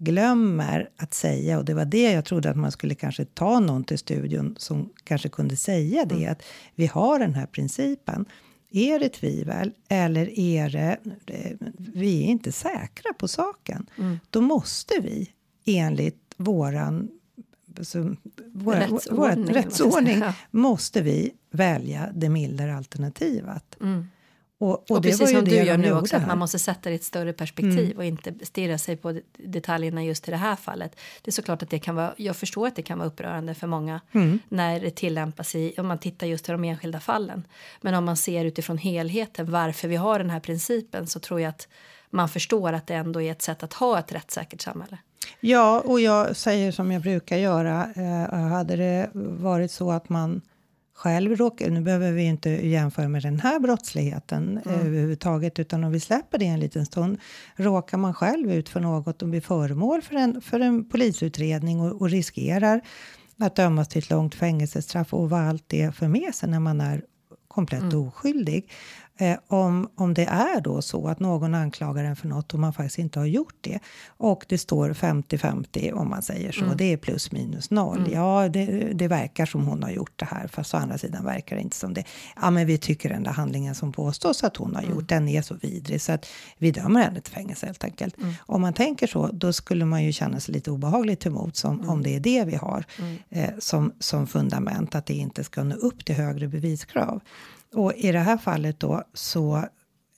[0.00, 3.84] glömmer att säga, och det var det jag trodde att man skulle kanske ta någon
[3.84, 6.42] till studion som kanske kunde säga det, att
[6.74, 8.24] vi har den här principen.
[8.70, 10.98] Är det tvivel eller är det,
[11.78, 13.86] vi är inte säkra på saken,
[14.30, 15.30] då måste vi
[15.64, 17.08] enligt våran
[17.82, 18.16] så,
[18.52, 23.76] våra, Rättsordning, vår, vad man ska rättsordning måste vi välja det mildare alternativet.
[24.60, 26.94] Och, och, Och, precis som du gör nu också, att man måste sätta det i
[26.94, 30.96] ett större perspektiv och inte stirra sig på det- detaljerna just i det här fallet.
[31.22, 33.66] Det är såklart att det kan vara, jag förstår att det kan vara upprörande för
[33.66, 34.00] många
[34.48, 37.44] när det tillämpas i, om man tittar just till de enskilda fallen.
[37.80, 41.48] Men om man ser utifrån helheten varför vi har den här principen så tror jag
[41.48, 41.68] att
[42.10, 44.98] man förstår att det ändå är ett sätt att ha ett rättssäkert samhälle.
[45.40, 47.88] Ja, och jag säger som jag brukar göra.
[47.96, 50.40] Eh, hade det varit så att man
[50.98, 51.70] själv råkar...
[51.70, 56.38] Nu behöver vi inte jämföra med den här brottsligheten eh, överhuvudtaget, utan om vi släpper
[56.38, 57.18] det en liten stund.
[57.56, 62.00] Råkar man själv ut för något och blir föremål för en, för en polisutredning och,
[62.00, 62.80] och riskerar
[63.40, 66.80] att dömas till ett långt fängelsestraff och vad allt det för med sig när man
[66.80, 67.02] är
[67.48, 68.70] komplett oskyldig.
[69.20, 72.72] Eh, om, om det är då så att någon anklagar en för något och man
[72.72, 76.96] faktiskt inte har gjort det och det står 50-50 om man säger så, det är
[76.96, 78.10] plus minus noll.
[78.12, 81.56] Ja, det, det verkar som hon har gjort det här, fast å andra sidan verkar
[81.56, 82.04] det inte som det.
[82.40, 85.42] Ja, men vi tycker den där handlingen som påstås att hon har gjort, den är
[85.42, 86.26] så vidrig så att
[86.58, 88.16] vi dömer henne till fängelse helt enkelt.
[88.46, 92.02] Om man tänker så, då skulle man ju känna sig lite obehagligt emot som, om
[92.02, 92.84] det är det vi har
[93.30, 97.20] eh, som, som fundament, att det inte ska nå upp till högre beviskrav.
[97.74, 99.64] Och i det här fallet då så,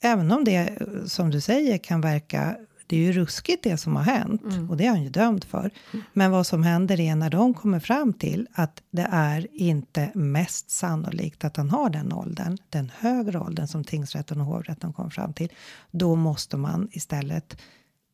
[0.01, 2.57] även om det som du säger kan verka
[2.91, 4.41] det är ju ruskigt det som har hänt.
[4.69, 5.71] Och det är han ju dömd för.
[6.13, 10.69] Men vad som händer är när de kommer fram till att det är inte mest
[10.69, 15.33] sannolikt att han har den åldern, den högre åldern som tingsrätten och hovrätten kom fram
[15.33, 15.49] till,
[15.91, 17.57] då måste man istället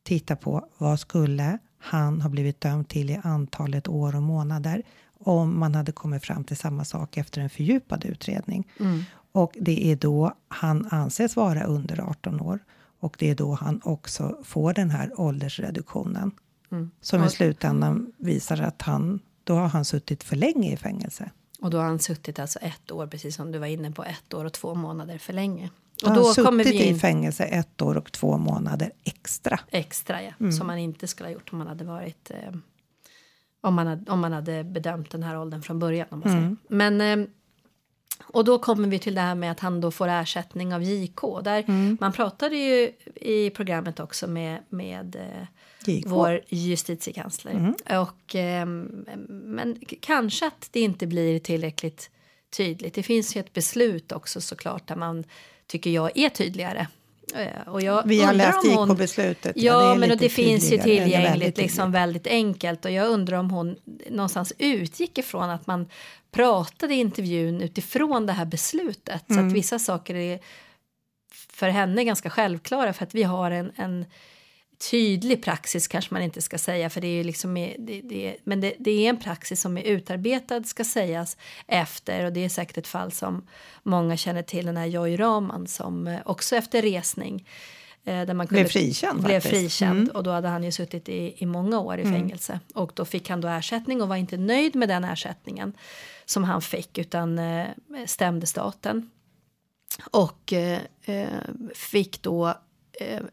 [0.04, 4.84] titta på vad skulle han ha blivit dömd till i antalet år och månader
[5.20, 8.68] om man hade kommit fram till samma sak efter en fördjupad utredning.
[9.38, 12.60] Och det är då han anses vara under 18 år.
[13.00, 16.32] Och det är då han också får den här åldersreduktionen.
[17.02, 21.32] Som i slutändan visar att han, då har han suttit för länge i fängelse.
[21.62, 24.34] Och då har han suttit alltså ett år, precis som du var inne på, ett
[24.34, 25.70] år och två månader för länge.
[26.04, 28.92] Och han då har kommer suttit vi in i fängelse ett år och två månader
[29.04, 29.60] extra.
[29.72, 30.52] extra, ja, Mm.
[30.52, 32.54] som man inte skulle ha gjort om man hade varit eh,
[33.62, 36.08] om, man hade, om man hade bedömt den här åldern från början.
[36.12, 36.58] Om man Mm.
[36.68, 36.76] säger.
[36.78, 37.28] Men eh,
[38.24, 41.22] och då kommer vi till det här med att han då får ersättning av JK.
[41.44, 41.98] Där Mm.
[42.02, 45.48] Man pratade ju i programmet också med, med eh,
[45.86, 46.06] JK.
[46.08, 47.52] vår justitiekansler.
[47.52, 48.02] Mm.
[48.02, 52.10] Och, ehm, men kanske att det inte blir tillräckligt
[52.50, 52.94] tydligt.
[52.94, 55.24] Det finns ju ett beslut också såklart där man
[55.68, 56.88] tycker jag är tydligare.
[57.36, 59.52] Eh, Och jag Vi har läst om hon- JK-beslutet.
[59.56, 62.86] Ja, är men och det finns ju tillgängligt, väldigt liksom väldigt enkelt.
[62.86, 63.76] Och jag undrar om hon
[64.10, 65.88] någonstans utgick ifrån att man
[66.32, 69.24] pratade i intervjun utifrån det här beslutet.
[69.28, 69.48] Så Mm.
[69.48, 70.40] att vissa saker är
[71.50, 74.06] för henne ganska självklara för att vi har en, en
[74.78, 78.62] tydlig praxis kanske man inte ska säga för det är ju liksom det, det, men
[78.62, 81.38] det, det är en praxis som är utarbetad ska sägas
[81.68, 83.48] efter och det är säkert ett fall som
[83.84, 87.48] många känner till den här Joy Raman som eh, också efter resning
[88.04, 90.16] eh, där man Blev frikänd blev frikänd Mm.
[90.16, 92.60] och då hade han ju suttit i, i många år i fängelse.
[92.76, 95.74] Och då fick han då ersättning och var inte nöjd med den ersättningen
[96.26, 97.68] som han fick utan eh,
[98.06, 99.10] stämde staten.
[100.12, 100.80] Och eh,
[101.74, 102.54] fick då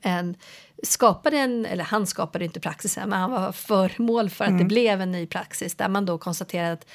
[0.00, 0.36] en
[0.84, 5.00] skapade en, eller han skapade inte praxisen, men han var föremål för att det blev
[5.00, 6.86] en ny praxis där man då konstaterade att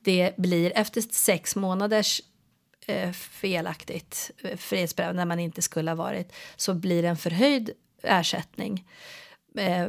[0.00, 2.20] det blir efter sex månaders
[2.86, 7.70] eh, felaktigt eh, frihetsberövande när man inte skulle ha varit så blir det en förhöjd
[8.02, 8.86] ersättning
[9.56, 9.88] eh,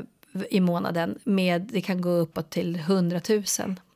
[0.50, 3.44] i månaden med det kan gå uppåt till 100 000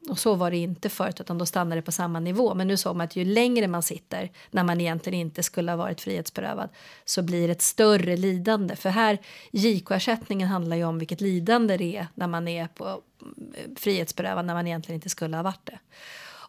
[0.09, 2.77] och så var det inte förut utan då stannade det på samma nivå men nu
[2.77, 6.69] såg man att ju längre man sitter när man egentligen inte skulle ha varit frihetsberövad
[7.05, 9.17] så blir det ett större lidande för här
[9.51, 14.53] JK-ersättningen handlar ju om vilket lidande det är när man är på mm, frihetsberövad när
[14.53, 15.79] man egentligen inte skulle ha varit det.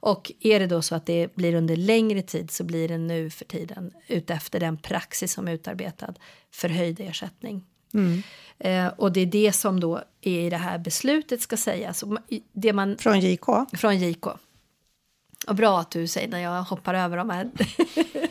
[0.00, 3.30] Och är det då så att det blir under längre tid så blir det nu
[3.30, 6.14] för tiden utefter den praxis som är utarbetad
[6.50, 7.64] förhöjd ersättning.
[8.58, 12.04] Eh, och det är det som då är i det här beslutet ska sägas.
[12.52, 13.46] Det man, Från JK?
[13.72, 14.26] från JK.
[15.46, 17.50] Och bra att du säger när jag hoppar över de här.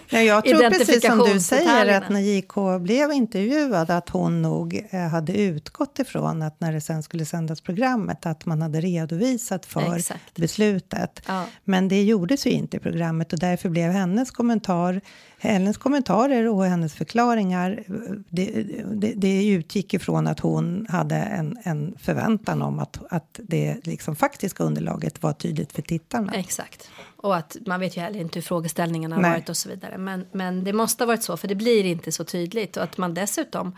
[0.10, 4.88] Ja, jag tror precis som du säger att när JK blev intervjuad att hon nog
[4.89, 9.65] eh, hade utgått ifrån att när det sen skulle sändas programmet att man hade redovisat
[9.65, 10.36] för Exakt.
[10.36, 11.22] beslutet.
[11.28, 11.46] Ja.
[11.63, 15.02] Men det gjordes ju inte i programmet och därför blev hennes kommentar
[15.39, 17.84] hennes kommentarer och hennes förklaringar
[18.30, 23.88] det, det, det utgick ifrån att hon hade en, en förväntan om att, att det
[23.88, 26.34] liksom faktiska underlaget var tydligt för tittarna.
[26.34, 26.89] Exakt.
[27.17, 29.32] Och att man vet ju heller inte hur frågeställningarna har Nej.
[29.32, 29.97] varit och så vidare.
[29.97, 32.78] Men, men det måste ha varit så, för det blir inte så tydligt.
[32.78, 33.76] Och att man dessutom,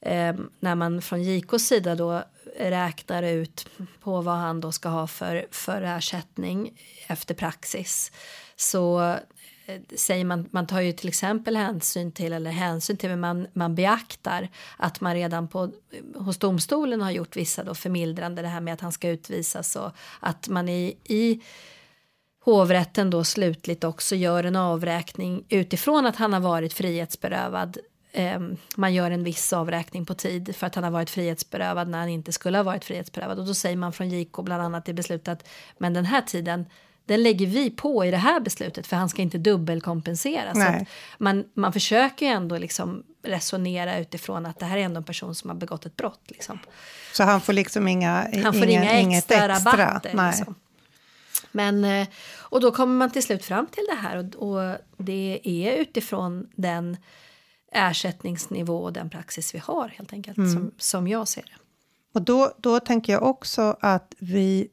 [0.00, 2.22] eh, när man från JKs sida då
[2.58, 3.68] räknar ut
[4.00, 6.72] på vad han då ska ha för, för ersättning
[7.06, 8.12] efter praxis.
[8.56, 9.16] Så
[9.66, 13.46] Eh, säger man, man tar ju till exempel hänsyn till, eller hänsyn till, men man,
[13.52, 15.70] man beaktar att man redan på,
[16.14, 19.90] hos domstolen har gjort vissa då förmildrande, det här med att han ska utvisas och
[20.20, 21.42] att man i, i
[22.44, 27.78] hovrätten då slutligt också gör en avräkning utifrån att han har varit frihetsberövad.
[28.12, 31.98] Ehm, man gör en viss avräkning på tid för att han har varit frihetsberövad när
[31.98, 33.38] han inte skulle ha varit frihetsberövad.
[33.38, 35.48] Och då säger man från JK bland annat i beslutet
[35.78, 36.66] men den här tiden
[37.06, 40.52] den lägger vi på i det här beslutet för han ska inte dubbelkompensera.
[40.52, 40.80] Så Nej.
[40.82, 40.88] att
[41.18, 45.34] man, man försöker ju ändå liksom resonera utifrån att det här är ändå en person
[45.34, 46.22] som har begått ett brott.
[46.24, 46.58] Liksom.
[47.12, 49.72] Så han får liksom inga, Han får inga, inget extra, extra.
[49.72, 50.10] rabatter.
[50.14, 50.30] Nej.
[50.36, 50.54] Liksom.
[51.52, 55.40] Men, eh, och då kommer man till slut fram till det här och, och det
[55.44, 56.96] är utifrån den
[57.72, 60.52] ersättningsnivå och den praxis vi har helt enkelt Mm.
[60.52, 61.52] som, som jag ser det.
[62.14, 64.68] Och då, då tänker jag också att vi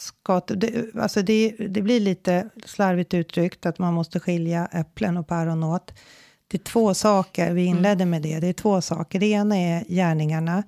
[0.00, 0.40] ska...
[0.40, 5.64] Det, alltså det, det blir lite slarvigt uttryckt att man måste skilja äpplen och päron
[5.64, 5.92] åt.
[6.48, 8.40] Det är två saker, vi inledde med det.
[8.40, 9.20] Det är två saker.
[9.20, 10.62] Det ena är gärningarna.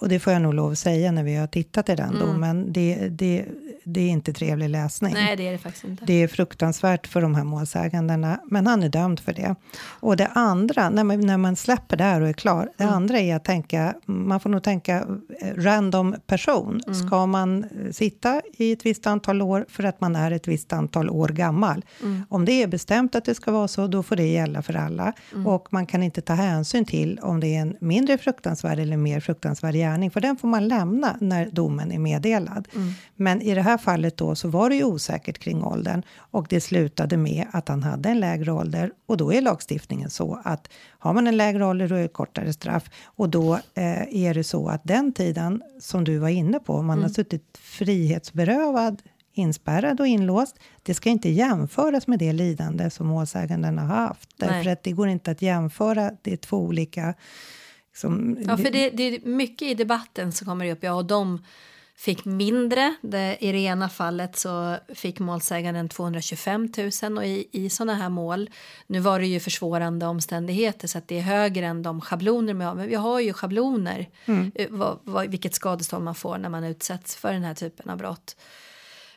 [0.00, 2.72] Och det får jag nog lov att säga när vi har tittat i den domen.
[2.72, 3.44] Det, det,
[3.84, 5.14] det är inte trevlig läsning.
[5.14, 6.04] Nej, det är det faktiskt inte.
[6.04, 9.54] Det är fruktansvärt för de här målsägandena, men han är dömd för det.
[10.00, 12.94] Och det andra, när man, när man släpper det här och är klar, det Mm.
[12.94, 14.96] andra är att tänka, man får nog tänka
[15.40, 16.80] eh, random person.
[16.86, 16.94] Mm.
[16.94, 20.72] Ska man eh, sitta i ett visst antal år för att man är ett visst
[20.72, 21.84] antal år gammal?
[22.02, 22.22] Mm.
[22.28, 25.12] Om det är bestämt att det ska vara så, då får det gälla för alla.
[25.32, 25.46] Mm.
[25.46, 29.20] Och man kan inte ta hänsyn till om det är en mindre fruktansvärd eller mer
[29.20, 32.68] fruktansvärd gärning, för den får man lämna när domen är meddelad.
[32.74, 32.92] Mm.
[33.16, 36.60] Men i det här fallet då så var det ju osäkert kring åldern och det
[36.60, 40.68] slutade med att han hade en lägre ålder och då är lagstiftningen så att
[40.98, 44.44] har man en lägre ålder då är det kortare straff och då eh, är det
[44.44, 47.02] så att den tiden som du var inne på, man Mm.
[47.02, 53.78] har suttit frihetsberövad inspärrad och inlåst, det ska inte jämföras med det lidande som målsäganden
[53.78, 54.28] har haft.
[54.36, 54.72] Därför Nej.
[54.72, 57.14] att det går inte att jämföra, det är två olika...
[57.90, 60.82] Liksom, Ja, för det, det är mycket i debatten som kommer upp.
[60.82, 61.44] Ja, och de
[62.00, 62.94] fick mindre.
[63.02, 66.72] Det, I det ena fallet så fick målsäganden 225
[67.02, 68.50] 000 och i, i sådana här mål,
[68.86, 72.64] nu var det ju försvårande omständigheter så att det är högre än de schabloner vi
[72.64, 74.08] har, men vi har ju schabloner
[74.54, 77.98] eh, vad, vad, vilket skadestånd man får när man utsätts för den här typen av
[77.98, 78.36] brott.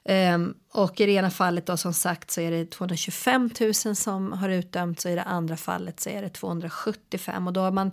[0.05, 4.32] Ehm, och i det ena fallet då som sagt så är det 225 000 som
[4.32, 7.91] har utdömts och i det andra fallet så är det 275 och då har man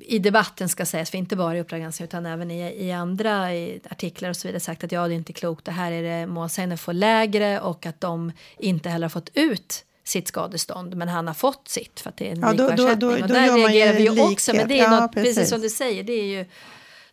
[0.00, 3.80] i debatten ska sägas, för inte bara i Uppdrag utan även i, i andra i
[3.90, 6.26] artiklar och så vidare sagt att ja det är inte klokt, det här är det
[6.26, 11.26] målsäganden får lägre och att de inte heller har fått ut sitt skadestånd men han
[11.26, 13.34] har fått sitt för att det är en Ja, då- då- likaersättning då- och då
[13.34, 15.34] där reagerar vi ju också men det är Ja, något, precis.
[15.36, 15.50] precis.
[15.50, 16.44] som du säger det är ju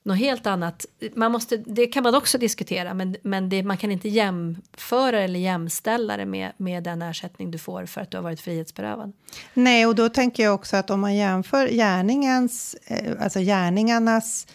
[0.04, 0.86] något helt annat.
[1.16, 5.40] Man måste, det kan man också diskutera men, men det, man kan inte jämföra eller
[5.40, 9.14] jämställa det med, med den ersättning du får för att du har varit frihetsberövad.
[9.54, 14.54] Nej, och då tänker jag också att om man jämför gärningens, eh, alltså gärningarnas eh,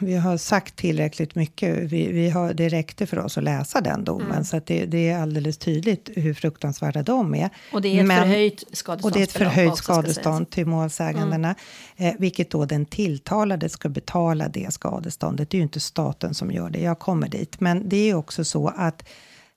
[0.00, 1.78] vi har sagt tillräckligt mycket.
[1.78, 4.44] Vi, vi har, det räckte för oss att läsa den domen, Mm.
[4.44, 7.50] så att det, det är alldeles tydligt hur fruktansvärda de är.
[7.72, 9.14] Och det är ett Men- förhöjt Och skadeståndsbelopp.
[9.14, 11.54] det är ett förhöjt skadestånd till målsägandena,
[11.96, 15.50] eh, vilket då den tilltalade ska betala det skadeståndet.
[15.50, 17.60] Det är ju inte staten som gör det, jag kommer dit.
[17.60, 19.08] Men det är också så att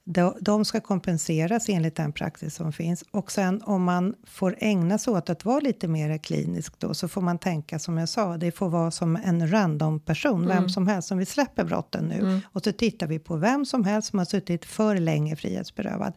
[0.06, 3.04] de, de ska kompenseras enligt den praxis som finns.
[3.12, 7.08] Och sen om man får ägna sig åt att vara lite mer klinisk då, så
[7.08, 10.88] får man tänka som jag sa, det får vara som en random person, vem som
[10.88, 12.42] helst, som vi släpper brotten nu.
[12.46, 16.14] Och så tittar vi på vem som helst som har suttit för länge frihetsberövad.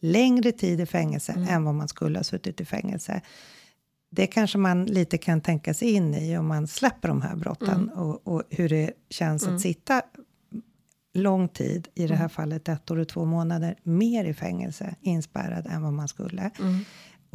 [0.00, 3.20] Längre tid i fängelse än vad man skulle ha suttit i fängelse.
[4.10, 7.88] Det kanske man lite kan tänka sig in i om man släpper de här brotten
[7.88, 10.02] och, och hur det känns att sitta
[11.16, 15.66] lång tid, i det här fallet ett år och två månader, mer i fängelse inspärrad
[15.66, 16.50] än vad man skulle.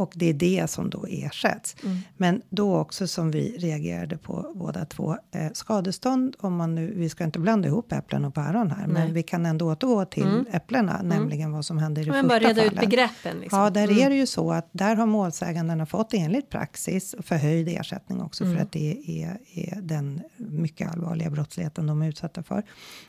[0.02, 1.76] Och det är det som då ersätts.
[2.18, 7.10] Men då också som vi reagerade på båda två, eh, skadestånd, om man nu, vi
[7.10, 11.02] ska inte blanda ihop äpplen och päron här, men vi kan ändå återgå till äpplena,
[11.04, 12.90] nämligen vad som händer i det Men första bara reda ut fallet.
[12.90, 13.40] begreppen.
[13.40, 13.60] Liksom.
[13.60, 18.22] Ja, där är det ju så att där har målsägandena fått enligt praxis förhöjd ersättning
[18.22, 22.64] också för att det är, är den mycket allvarliga brottsligheten de är utsatta för.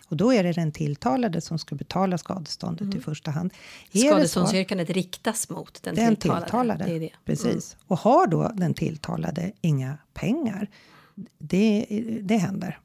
[0.08, 3.52] Och då är det den tilltalade som ska betala skadeståndet i första hand.
[3.94, 6.44] Skadeståndsyrkandet riktas mot den, den tilltalade.
[6.44, 6.81] tilltalade.
[6.86, 7.10] Det är det.
[7.24, 7.76] Precis.
[7.86, 10.68] Och har då den tilltalade inga pengar,
[11.38, 11.86] det,
[12.22, 12.78] det händer.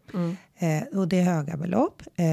[0.60, 2.02] Eh, och det är höga belopp.
[2.16, 2.26] Eh,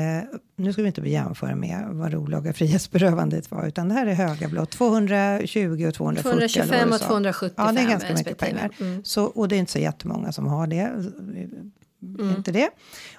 [0.56, 4.48] nu ska vi inte jämföra med vad olaga frihetsberövandet var, utan det här är höga
[4.48, 4.70] belopp.
[4.70, 6.62] 220 och 240.
[6.62, 7.06] eller vad 225 du och sa.
[7.06, 8.70] 275 Ja, det är ganska mycket pengar.
[8.80, 9.04] Mm.
[9.04, 10.92] Så, och det är inte så jättemånga som har det.
[12.18, 12.36] Mm.
[12.36, 12.70] Inte det.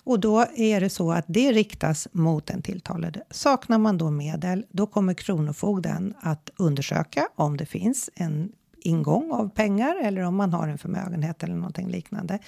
[0.03, 3.23] Och då är det så att det riktas mot den tilltalade.
[3.31, 8.51] Saknar man då medel, då kommer Kronofogden att undersöka om det finns en
[8.85, 12.39] ingång av pengar eller om man har en förmögenhet eller någonting liknande.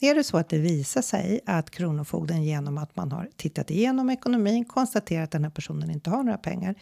[0.00, 4.10] Är det så att det visar sig att Kronofogden genom att man har tittat igenom
[4.10, 6.74] ekonomin konstaterar att den här personen inte har några pengar,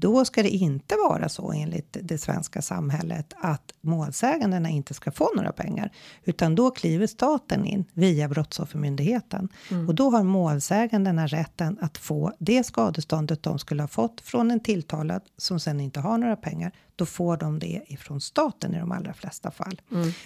[0.00, 5.30] då ska det inte vara så enligt det svenska samhället att målsägandena inte ska få
[5.36, 5.90] några pengar,
[6.24, 9.48] utan då kliver staten in via Brottsoffermyndigheten
[9.88, 14.60] och då har målsägandena rätten att få det skadeståndet de skulle ha fått från en
[14.60, 16.72] tilltalad som sen inte har några pengar.
[16.96, 19.80] Då får de det ifrån staten i de allra flesta fall.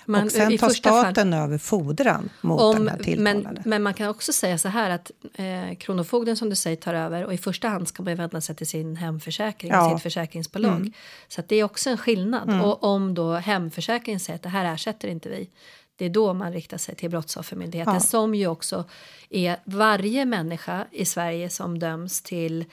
[0.06, 3.42] Men och sen i tar första fall- staten över fordran mot den Om, här tilltalade.
[3.54, 6.94] men, men man kan också säga så här att eh, Kronofogden som du säger tar
[6.94, 9.90] över och i första hand ska man vända sig till sin hemförsäkring, Ja.
[9.94, 10.92] sitt försäkringsbolag.
[11.28, 12.60] Så att det är också en skillnad.
[12.64, 15.50] Och om då hemförsäkringen säger att det här ersätter inte vi,
[15.96, 18.00] det är då man riktar sig till Brottsoffermyndigheten Ja.
[18.00, 18.84] som ju också
[19.30, 22.64] är varje människa i Sverige som döms till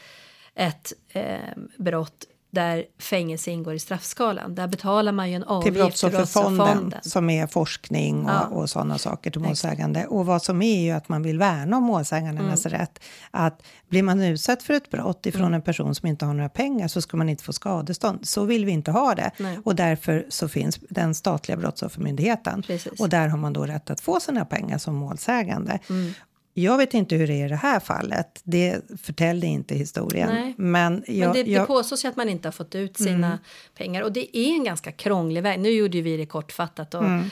[0.55, 1.37] ett eh,
[1.77, 4.55] brott där fängelse ingår i straffskalan.
[4.55, 6.99] Där betalar man ju en Till avgift Brottsofferfonden Brottsofferfonden.
[7.01, 8.45] som är forskning och, Ja.
[8.45, 10.05] och sådana saker till målsägande.
[10.05, 12.79] Och vad som är ju att man vill värna om målsägandenas Mm.
[12.79, 12.99] rätt.
[13.31, 15.53] Att blir man utsatt för ett brott ifrån Mm.
[15.53, 18.19] en person som inte har några pengar så ska man inte få skadestånd.
[18.27, 19.31] Så vill vi inte ha det.
[19.39, 19.59] Nej.
[19.65, 22.61] Och därför så finns den statliga brottsoffermyndigheten.
[22.61, 22.99] Precis.
[22.99, 25.79] Och där har man då rätt att få sina pengar som målsägande.
[25.89, 26.13] Mm.
[26.61, 28.41] Jag vet inte hur det är i det här fallet.
[28.43, 30.29] Det förtällde inte historien.
[30.33, 30.53] Nej.
[30.57, 33.27] Men, jag, Men det, det jag, påstås ju att man inte har fått ut sina
[33.27, 33.37] Mm.
[33.77, 35.59] pengar och det är en ganska krånglig väg.
[35.59, 37.29] Nu gjorde ju vi det kortfattat och Mm.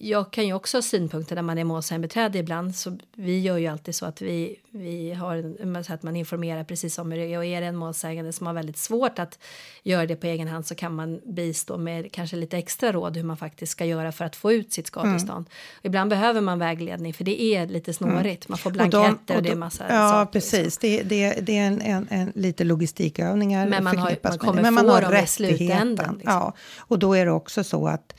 [0.00, 3.66] jag kan ju också ha synpunkter när man är målsägandebiträde ibland så vi gör ju
[3.66, 7.38] alltid så att vi, vi har så att man informerar precis om hur det är
[7.38, 9.38] och är det en målsägande som har väldigt svårt att
[9.82, 13.24] göra det på egen hand så kan man bistå med kanske lite extra råd hur
[13.24, 15.46] man faktiskt ska göra för att få ut sitt skadestånd.
[15.82, 18.48] Ibland behöver man vägledning för det är lite snårigt.
[18.48, 18.84] Man får Mm.
[18.86, 20.38] Och de- blanketter och, det är massa Ja, saker.
[20.38, 20.56] liksom.
[20.58, 20.78] precis.
[20.78, 24.62] Det, det, det är en, en, en, lite logistikövningar Men man har- man kommer.
[24.62, 25.58] Men få man har dem rättigheten.
[25.58, 26.32] slutändan, liksom.
[26.32, 28.14] Ja, och då är det också så att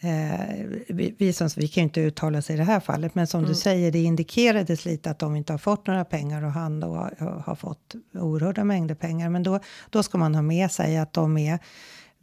[0.00, 0.40] eh,
[0.88, 3.38] vi, vi, som, vi kan ju inte uttala oss i det här fallet, men som
[3.40, 3.48] Mm.
[3.48, 6.88] du säger, det indikerades lite att de inte har fått några pengar och han då
[6.94, 9.28] har, har fått oerhörda mängder pengar.
[9.30, 11.58] Men då, då ska man ha med sig att de är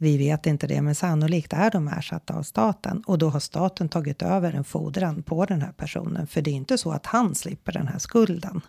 [0.02, 3.02] vi vet inte det, men sannolikt är de ersatta av staten.
[3.06, 6.26] Och då har staten tagit över en fordran på den här personen.
[6.26, 8.60] För det är inte så att han slipper den här skulden.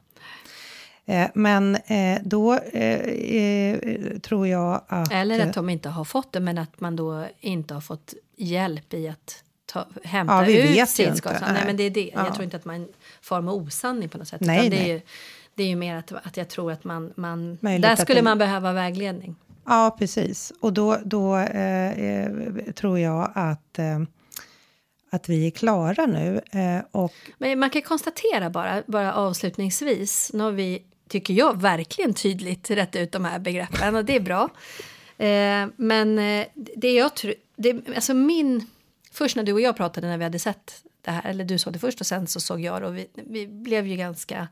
[1.06, 3.78] Eh, men eh, då eh,
[4.22, 5.12] tror jag att...
[5.12, 8.94] Eller att de inte har fått det men att man då inte har fått hjälp
[8.94, 11.18] i att ta, hämta Ja, vi vet ut sitt inte.
[11.18, 11.54] skadestånd.
[11.54, 11.64] Nej.
[11.66, 12.12] Men det är det.
[12.14, 12.26] Ja.
[12.26, 12.88] Jag tror inte att man
[13.22, 14.42] far med osanning på något sätt.
[14.42, 14.90] Nej, det, nej.
[14.90, 15.02] är ju,
[15.56, 17.14] det är ju mer att, att jag tror att man...
[17.16, 19.36] man Möjligt där skulle det- man behöva vägledning.
[19.66, 20.54] Ja, precis.
[20.60, 22.32] Och då, då eh, eh,
[22.76, 24.00] tror jag att, eh,
[25.10, 26.42] att vi är klara nu.
[26.52, 32.14] Eh, och Men man kan konstatera bara, bara avslutningsvis, nu har vi, tycker jag, verkligen
[32.14, 34.50] tydligt rätt ut de här begreppen och det är bra.
[35.18, 37.34] Eh, men eh, det jag tror,
[37.96, 38.68] alltså min,
[39.12, 41.74] först när du och jag pratade när vi hade sett det här, eller du såg
[41.74, 44.48] det först och sen så såg jag det och vi, vi blev ju ganska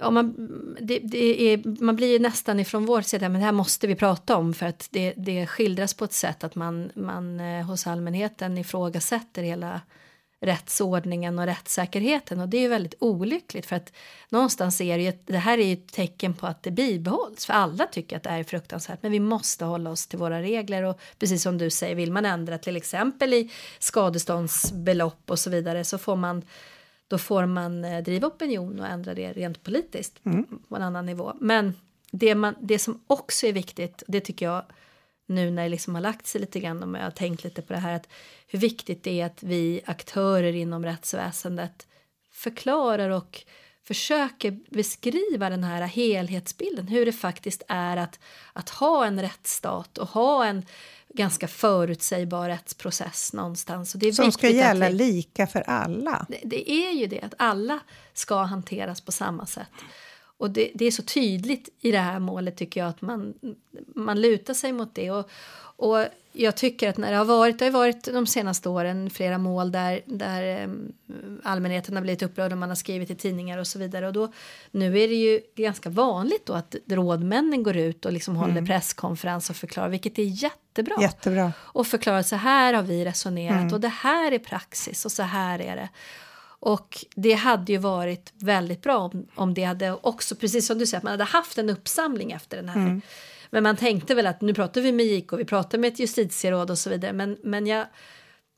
[0.00, 0.34] Ja, man,
[0.80, 3.94] det, det är, man blir ju nästan ifrån vår sida, men det här måste vi
[3.94, 7.86] prata om för att det, det skildras på ett sätt att man, man eh, hos
[7.86, 9.80] allmänheten ifrågasätter hela
[10.44, 12.40] rättsordningen och rättssäkerheten.
[12.40, 13.92] Och det är ju väldigt olyckligt för att
[14.28, 17.46] någonstans är det ju, det här är ju ett tecken på att det bibehålls.
[17.46, 20.42] För alla tycker att det här är fruktansvärt men vi måste hålla oss till våra
[20.42, 20.82] regler.
[20.82, 25.84] Och precis som du säger vill man ändra till exempel i skadeståndsbelopp och så vidare
[25.84, 26.42] så får man
[27.08, 30.24] då får man eh, driva opinion och ändra det rent politiskt
[30.68, 31.32] på en annan nivå.
[31.40, 31.74] Men
[32.12, 34.64] det, man, det som också är viktigt, det tycker jag
[35.26, 37.72] nu när det liksom har lagt sig lite grann och jag har tänkt lite på
[37.72, 38.08] det här att
[38.46, 41.86] hur viktigt det är att vi aktörer inom rättsväsendet
[42.32, 43.44] förklarar och
[43.82, 48.20] försöker beskriva den här helhetsbilden, hur det faktiskt är att,
[48.52, 50.62] att ha en rättsstat och ha en
[51.16, 53.94] ganska förutsägbar rättsprocess någonstans.
[53.94, 56.26] Och det är som ska gälla vi- lika för alla.
[56.28, 57.78] det, det är ju det, att alla
[58.14, 59.68] ska hanteras på samma sätt.
[60.38, 63.34] Och det, det är så tydligt i det här målet tycker jag att man,
[63.94, 65.10] man lutar sig mot det.
[65.10, 65.30] Och,
[65.76, 69.38] och jag tycker att när det har varit, det har varit de senaste åren flera
[69.38, 70.92] mål där, där em,
[71.42, 74.06] allmänheten har blivit upprörd och man har skrivit i tidningar och så vidare.
[74.06, 74.32] Och då,
[74.70, 79.50] nu är det ju ganska vanligt då att rådmännen går ut och liksom håller presskonferens
[79.50, 81.52] och förklarar, vilket är jättebra Jättebra.
[81.58, 85.60] och förklarar så här har vi resonerat och det här är praxis och så här
[85.60, 85.88] är det.
[86.64, 90.86] Och det hade ju varit väldigt bra om, om det hade också, precis som du
[90.86, 93.00] säger, att man hade haft en uppsamling efter den här.
[93.50, 96.70] Men man tänkte väl att nu pratar vi med JK, vi pratar med ett justitieråd
[96.70, 97.12] och så vidare.
[97.12, 97.86] Men, men jag,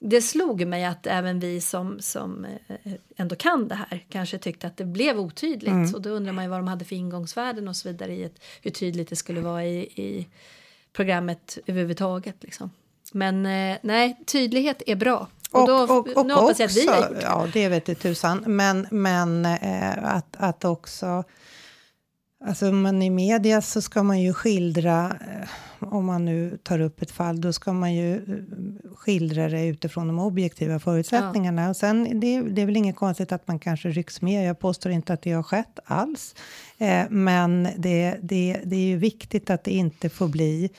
[0.00, 4.66] det slog mig att även vi som, som eh, ändå kan det här kanske tyckte
[4.66, 5.94] att det blev otydligt.
[5.94, 8.44] Och då undrar man ju vad de hade för ingångsvärden och så vidare i ett,
[8.62, 10.28] hur tydligt det skulle vara i, i
[10.92, 12.36] programmet överhuvudtaget.
[12.40, 12.70] Liksom.
[13.12, 15.28] Men eh, nej, tydlighet är bra.
[15.50, 17.22] Och, då, nu hoppas jag att vi har gjort det.
[17.22, 18.44] Ja, det vet du tusan.
[18.46, 21.24] Men, men eh, att, att också...
[22.44, 25.48] Alltså man i media så ska man ju skildra, eh,
[25.92, 28.20] om man nu tar upp ett fall, då ska man ju eh,
[28.96, 31.68] skildra det utifrån de objektiva förutsättningarna.
[31.68, 34.48] Och sen, det, det är väl inget konstigt att man kanske rycks med.
[34.48, 36.34] Jag påstår inte att det har skett alls.
[36.78, 40.70] Eh, men det, det, det är ju viktigt att det inte får bli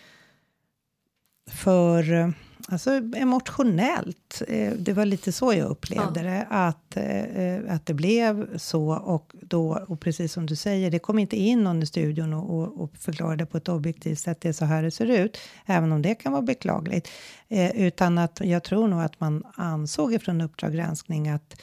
[1.51, 2.30] för eh,
[2.67, 4.41] alltså, emotionellt.
[4.47, 6.29] Eh, Det var lite så jag upplevde Ja.
[6.29, 6.47] det.
[6.49, 8.89] Att, eh, att det blev så.
[8.95, 12.59] Och, då, och precis som du säger, det kom inte in någon i studion och,
[12.59, 14.41] och, och förklarade på ett objektivt sätt.
[14.41, 15.37] Det är så här det ser ut.
[15.65, 17.07] Även om det kan vara beklagligt.
[17.47, 21.55] Eh, utan att jag tror nog att man ansåg från Uppdrag granskning att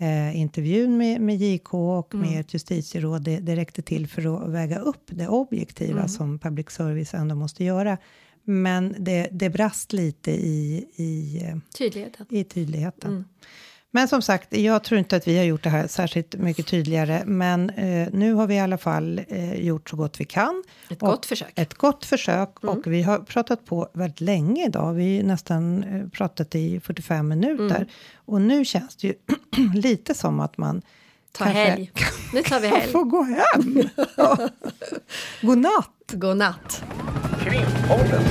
[0.00, 4.50] eh, intervjun med, med JK och med ett justitieråd, det, det räckte till för att
[4.50, 7.98] väga upp det objektiva som public service ändå måste göra.
[8.50, 11.42] Men det, det brast lite i, i,
[11.78, 12.26] Tydligheten.
[12.30, 13.24] i tydligheten.
[13.90, 17.22] Men som sagt, jag tror inte att vi har gjort det här särskilt mycket tydligare.
[17.26, 20.64] Men eh, nu har vi i alla fall eh, gjort så gott vi kan.
[20.90, 21.52] Ett gott försök.
[21.54, 22.64] Ett gott försök.
[22.64, 24.94] Och vi har pratat på väldigt länge idag.
[24.94, 27.86] Vi har nästan eh, pratat i 45 minuter.
[28.14, 29.14] Och nu känns det ju
[29.74, 30.82] lite som att man
[31.32, 31.92] Ta kanske helg.
[32.32, 32.92] Nu tar vi helg.
[32.92, 33.88] får gå hem.
[34.16, 34.48] Ja.
[35.42, 36.12] God natt.
[36.12, 36.82] God natt.
[37.44, 38.24] Krimpodden.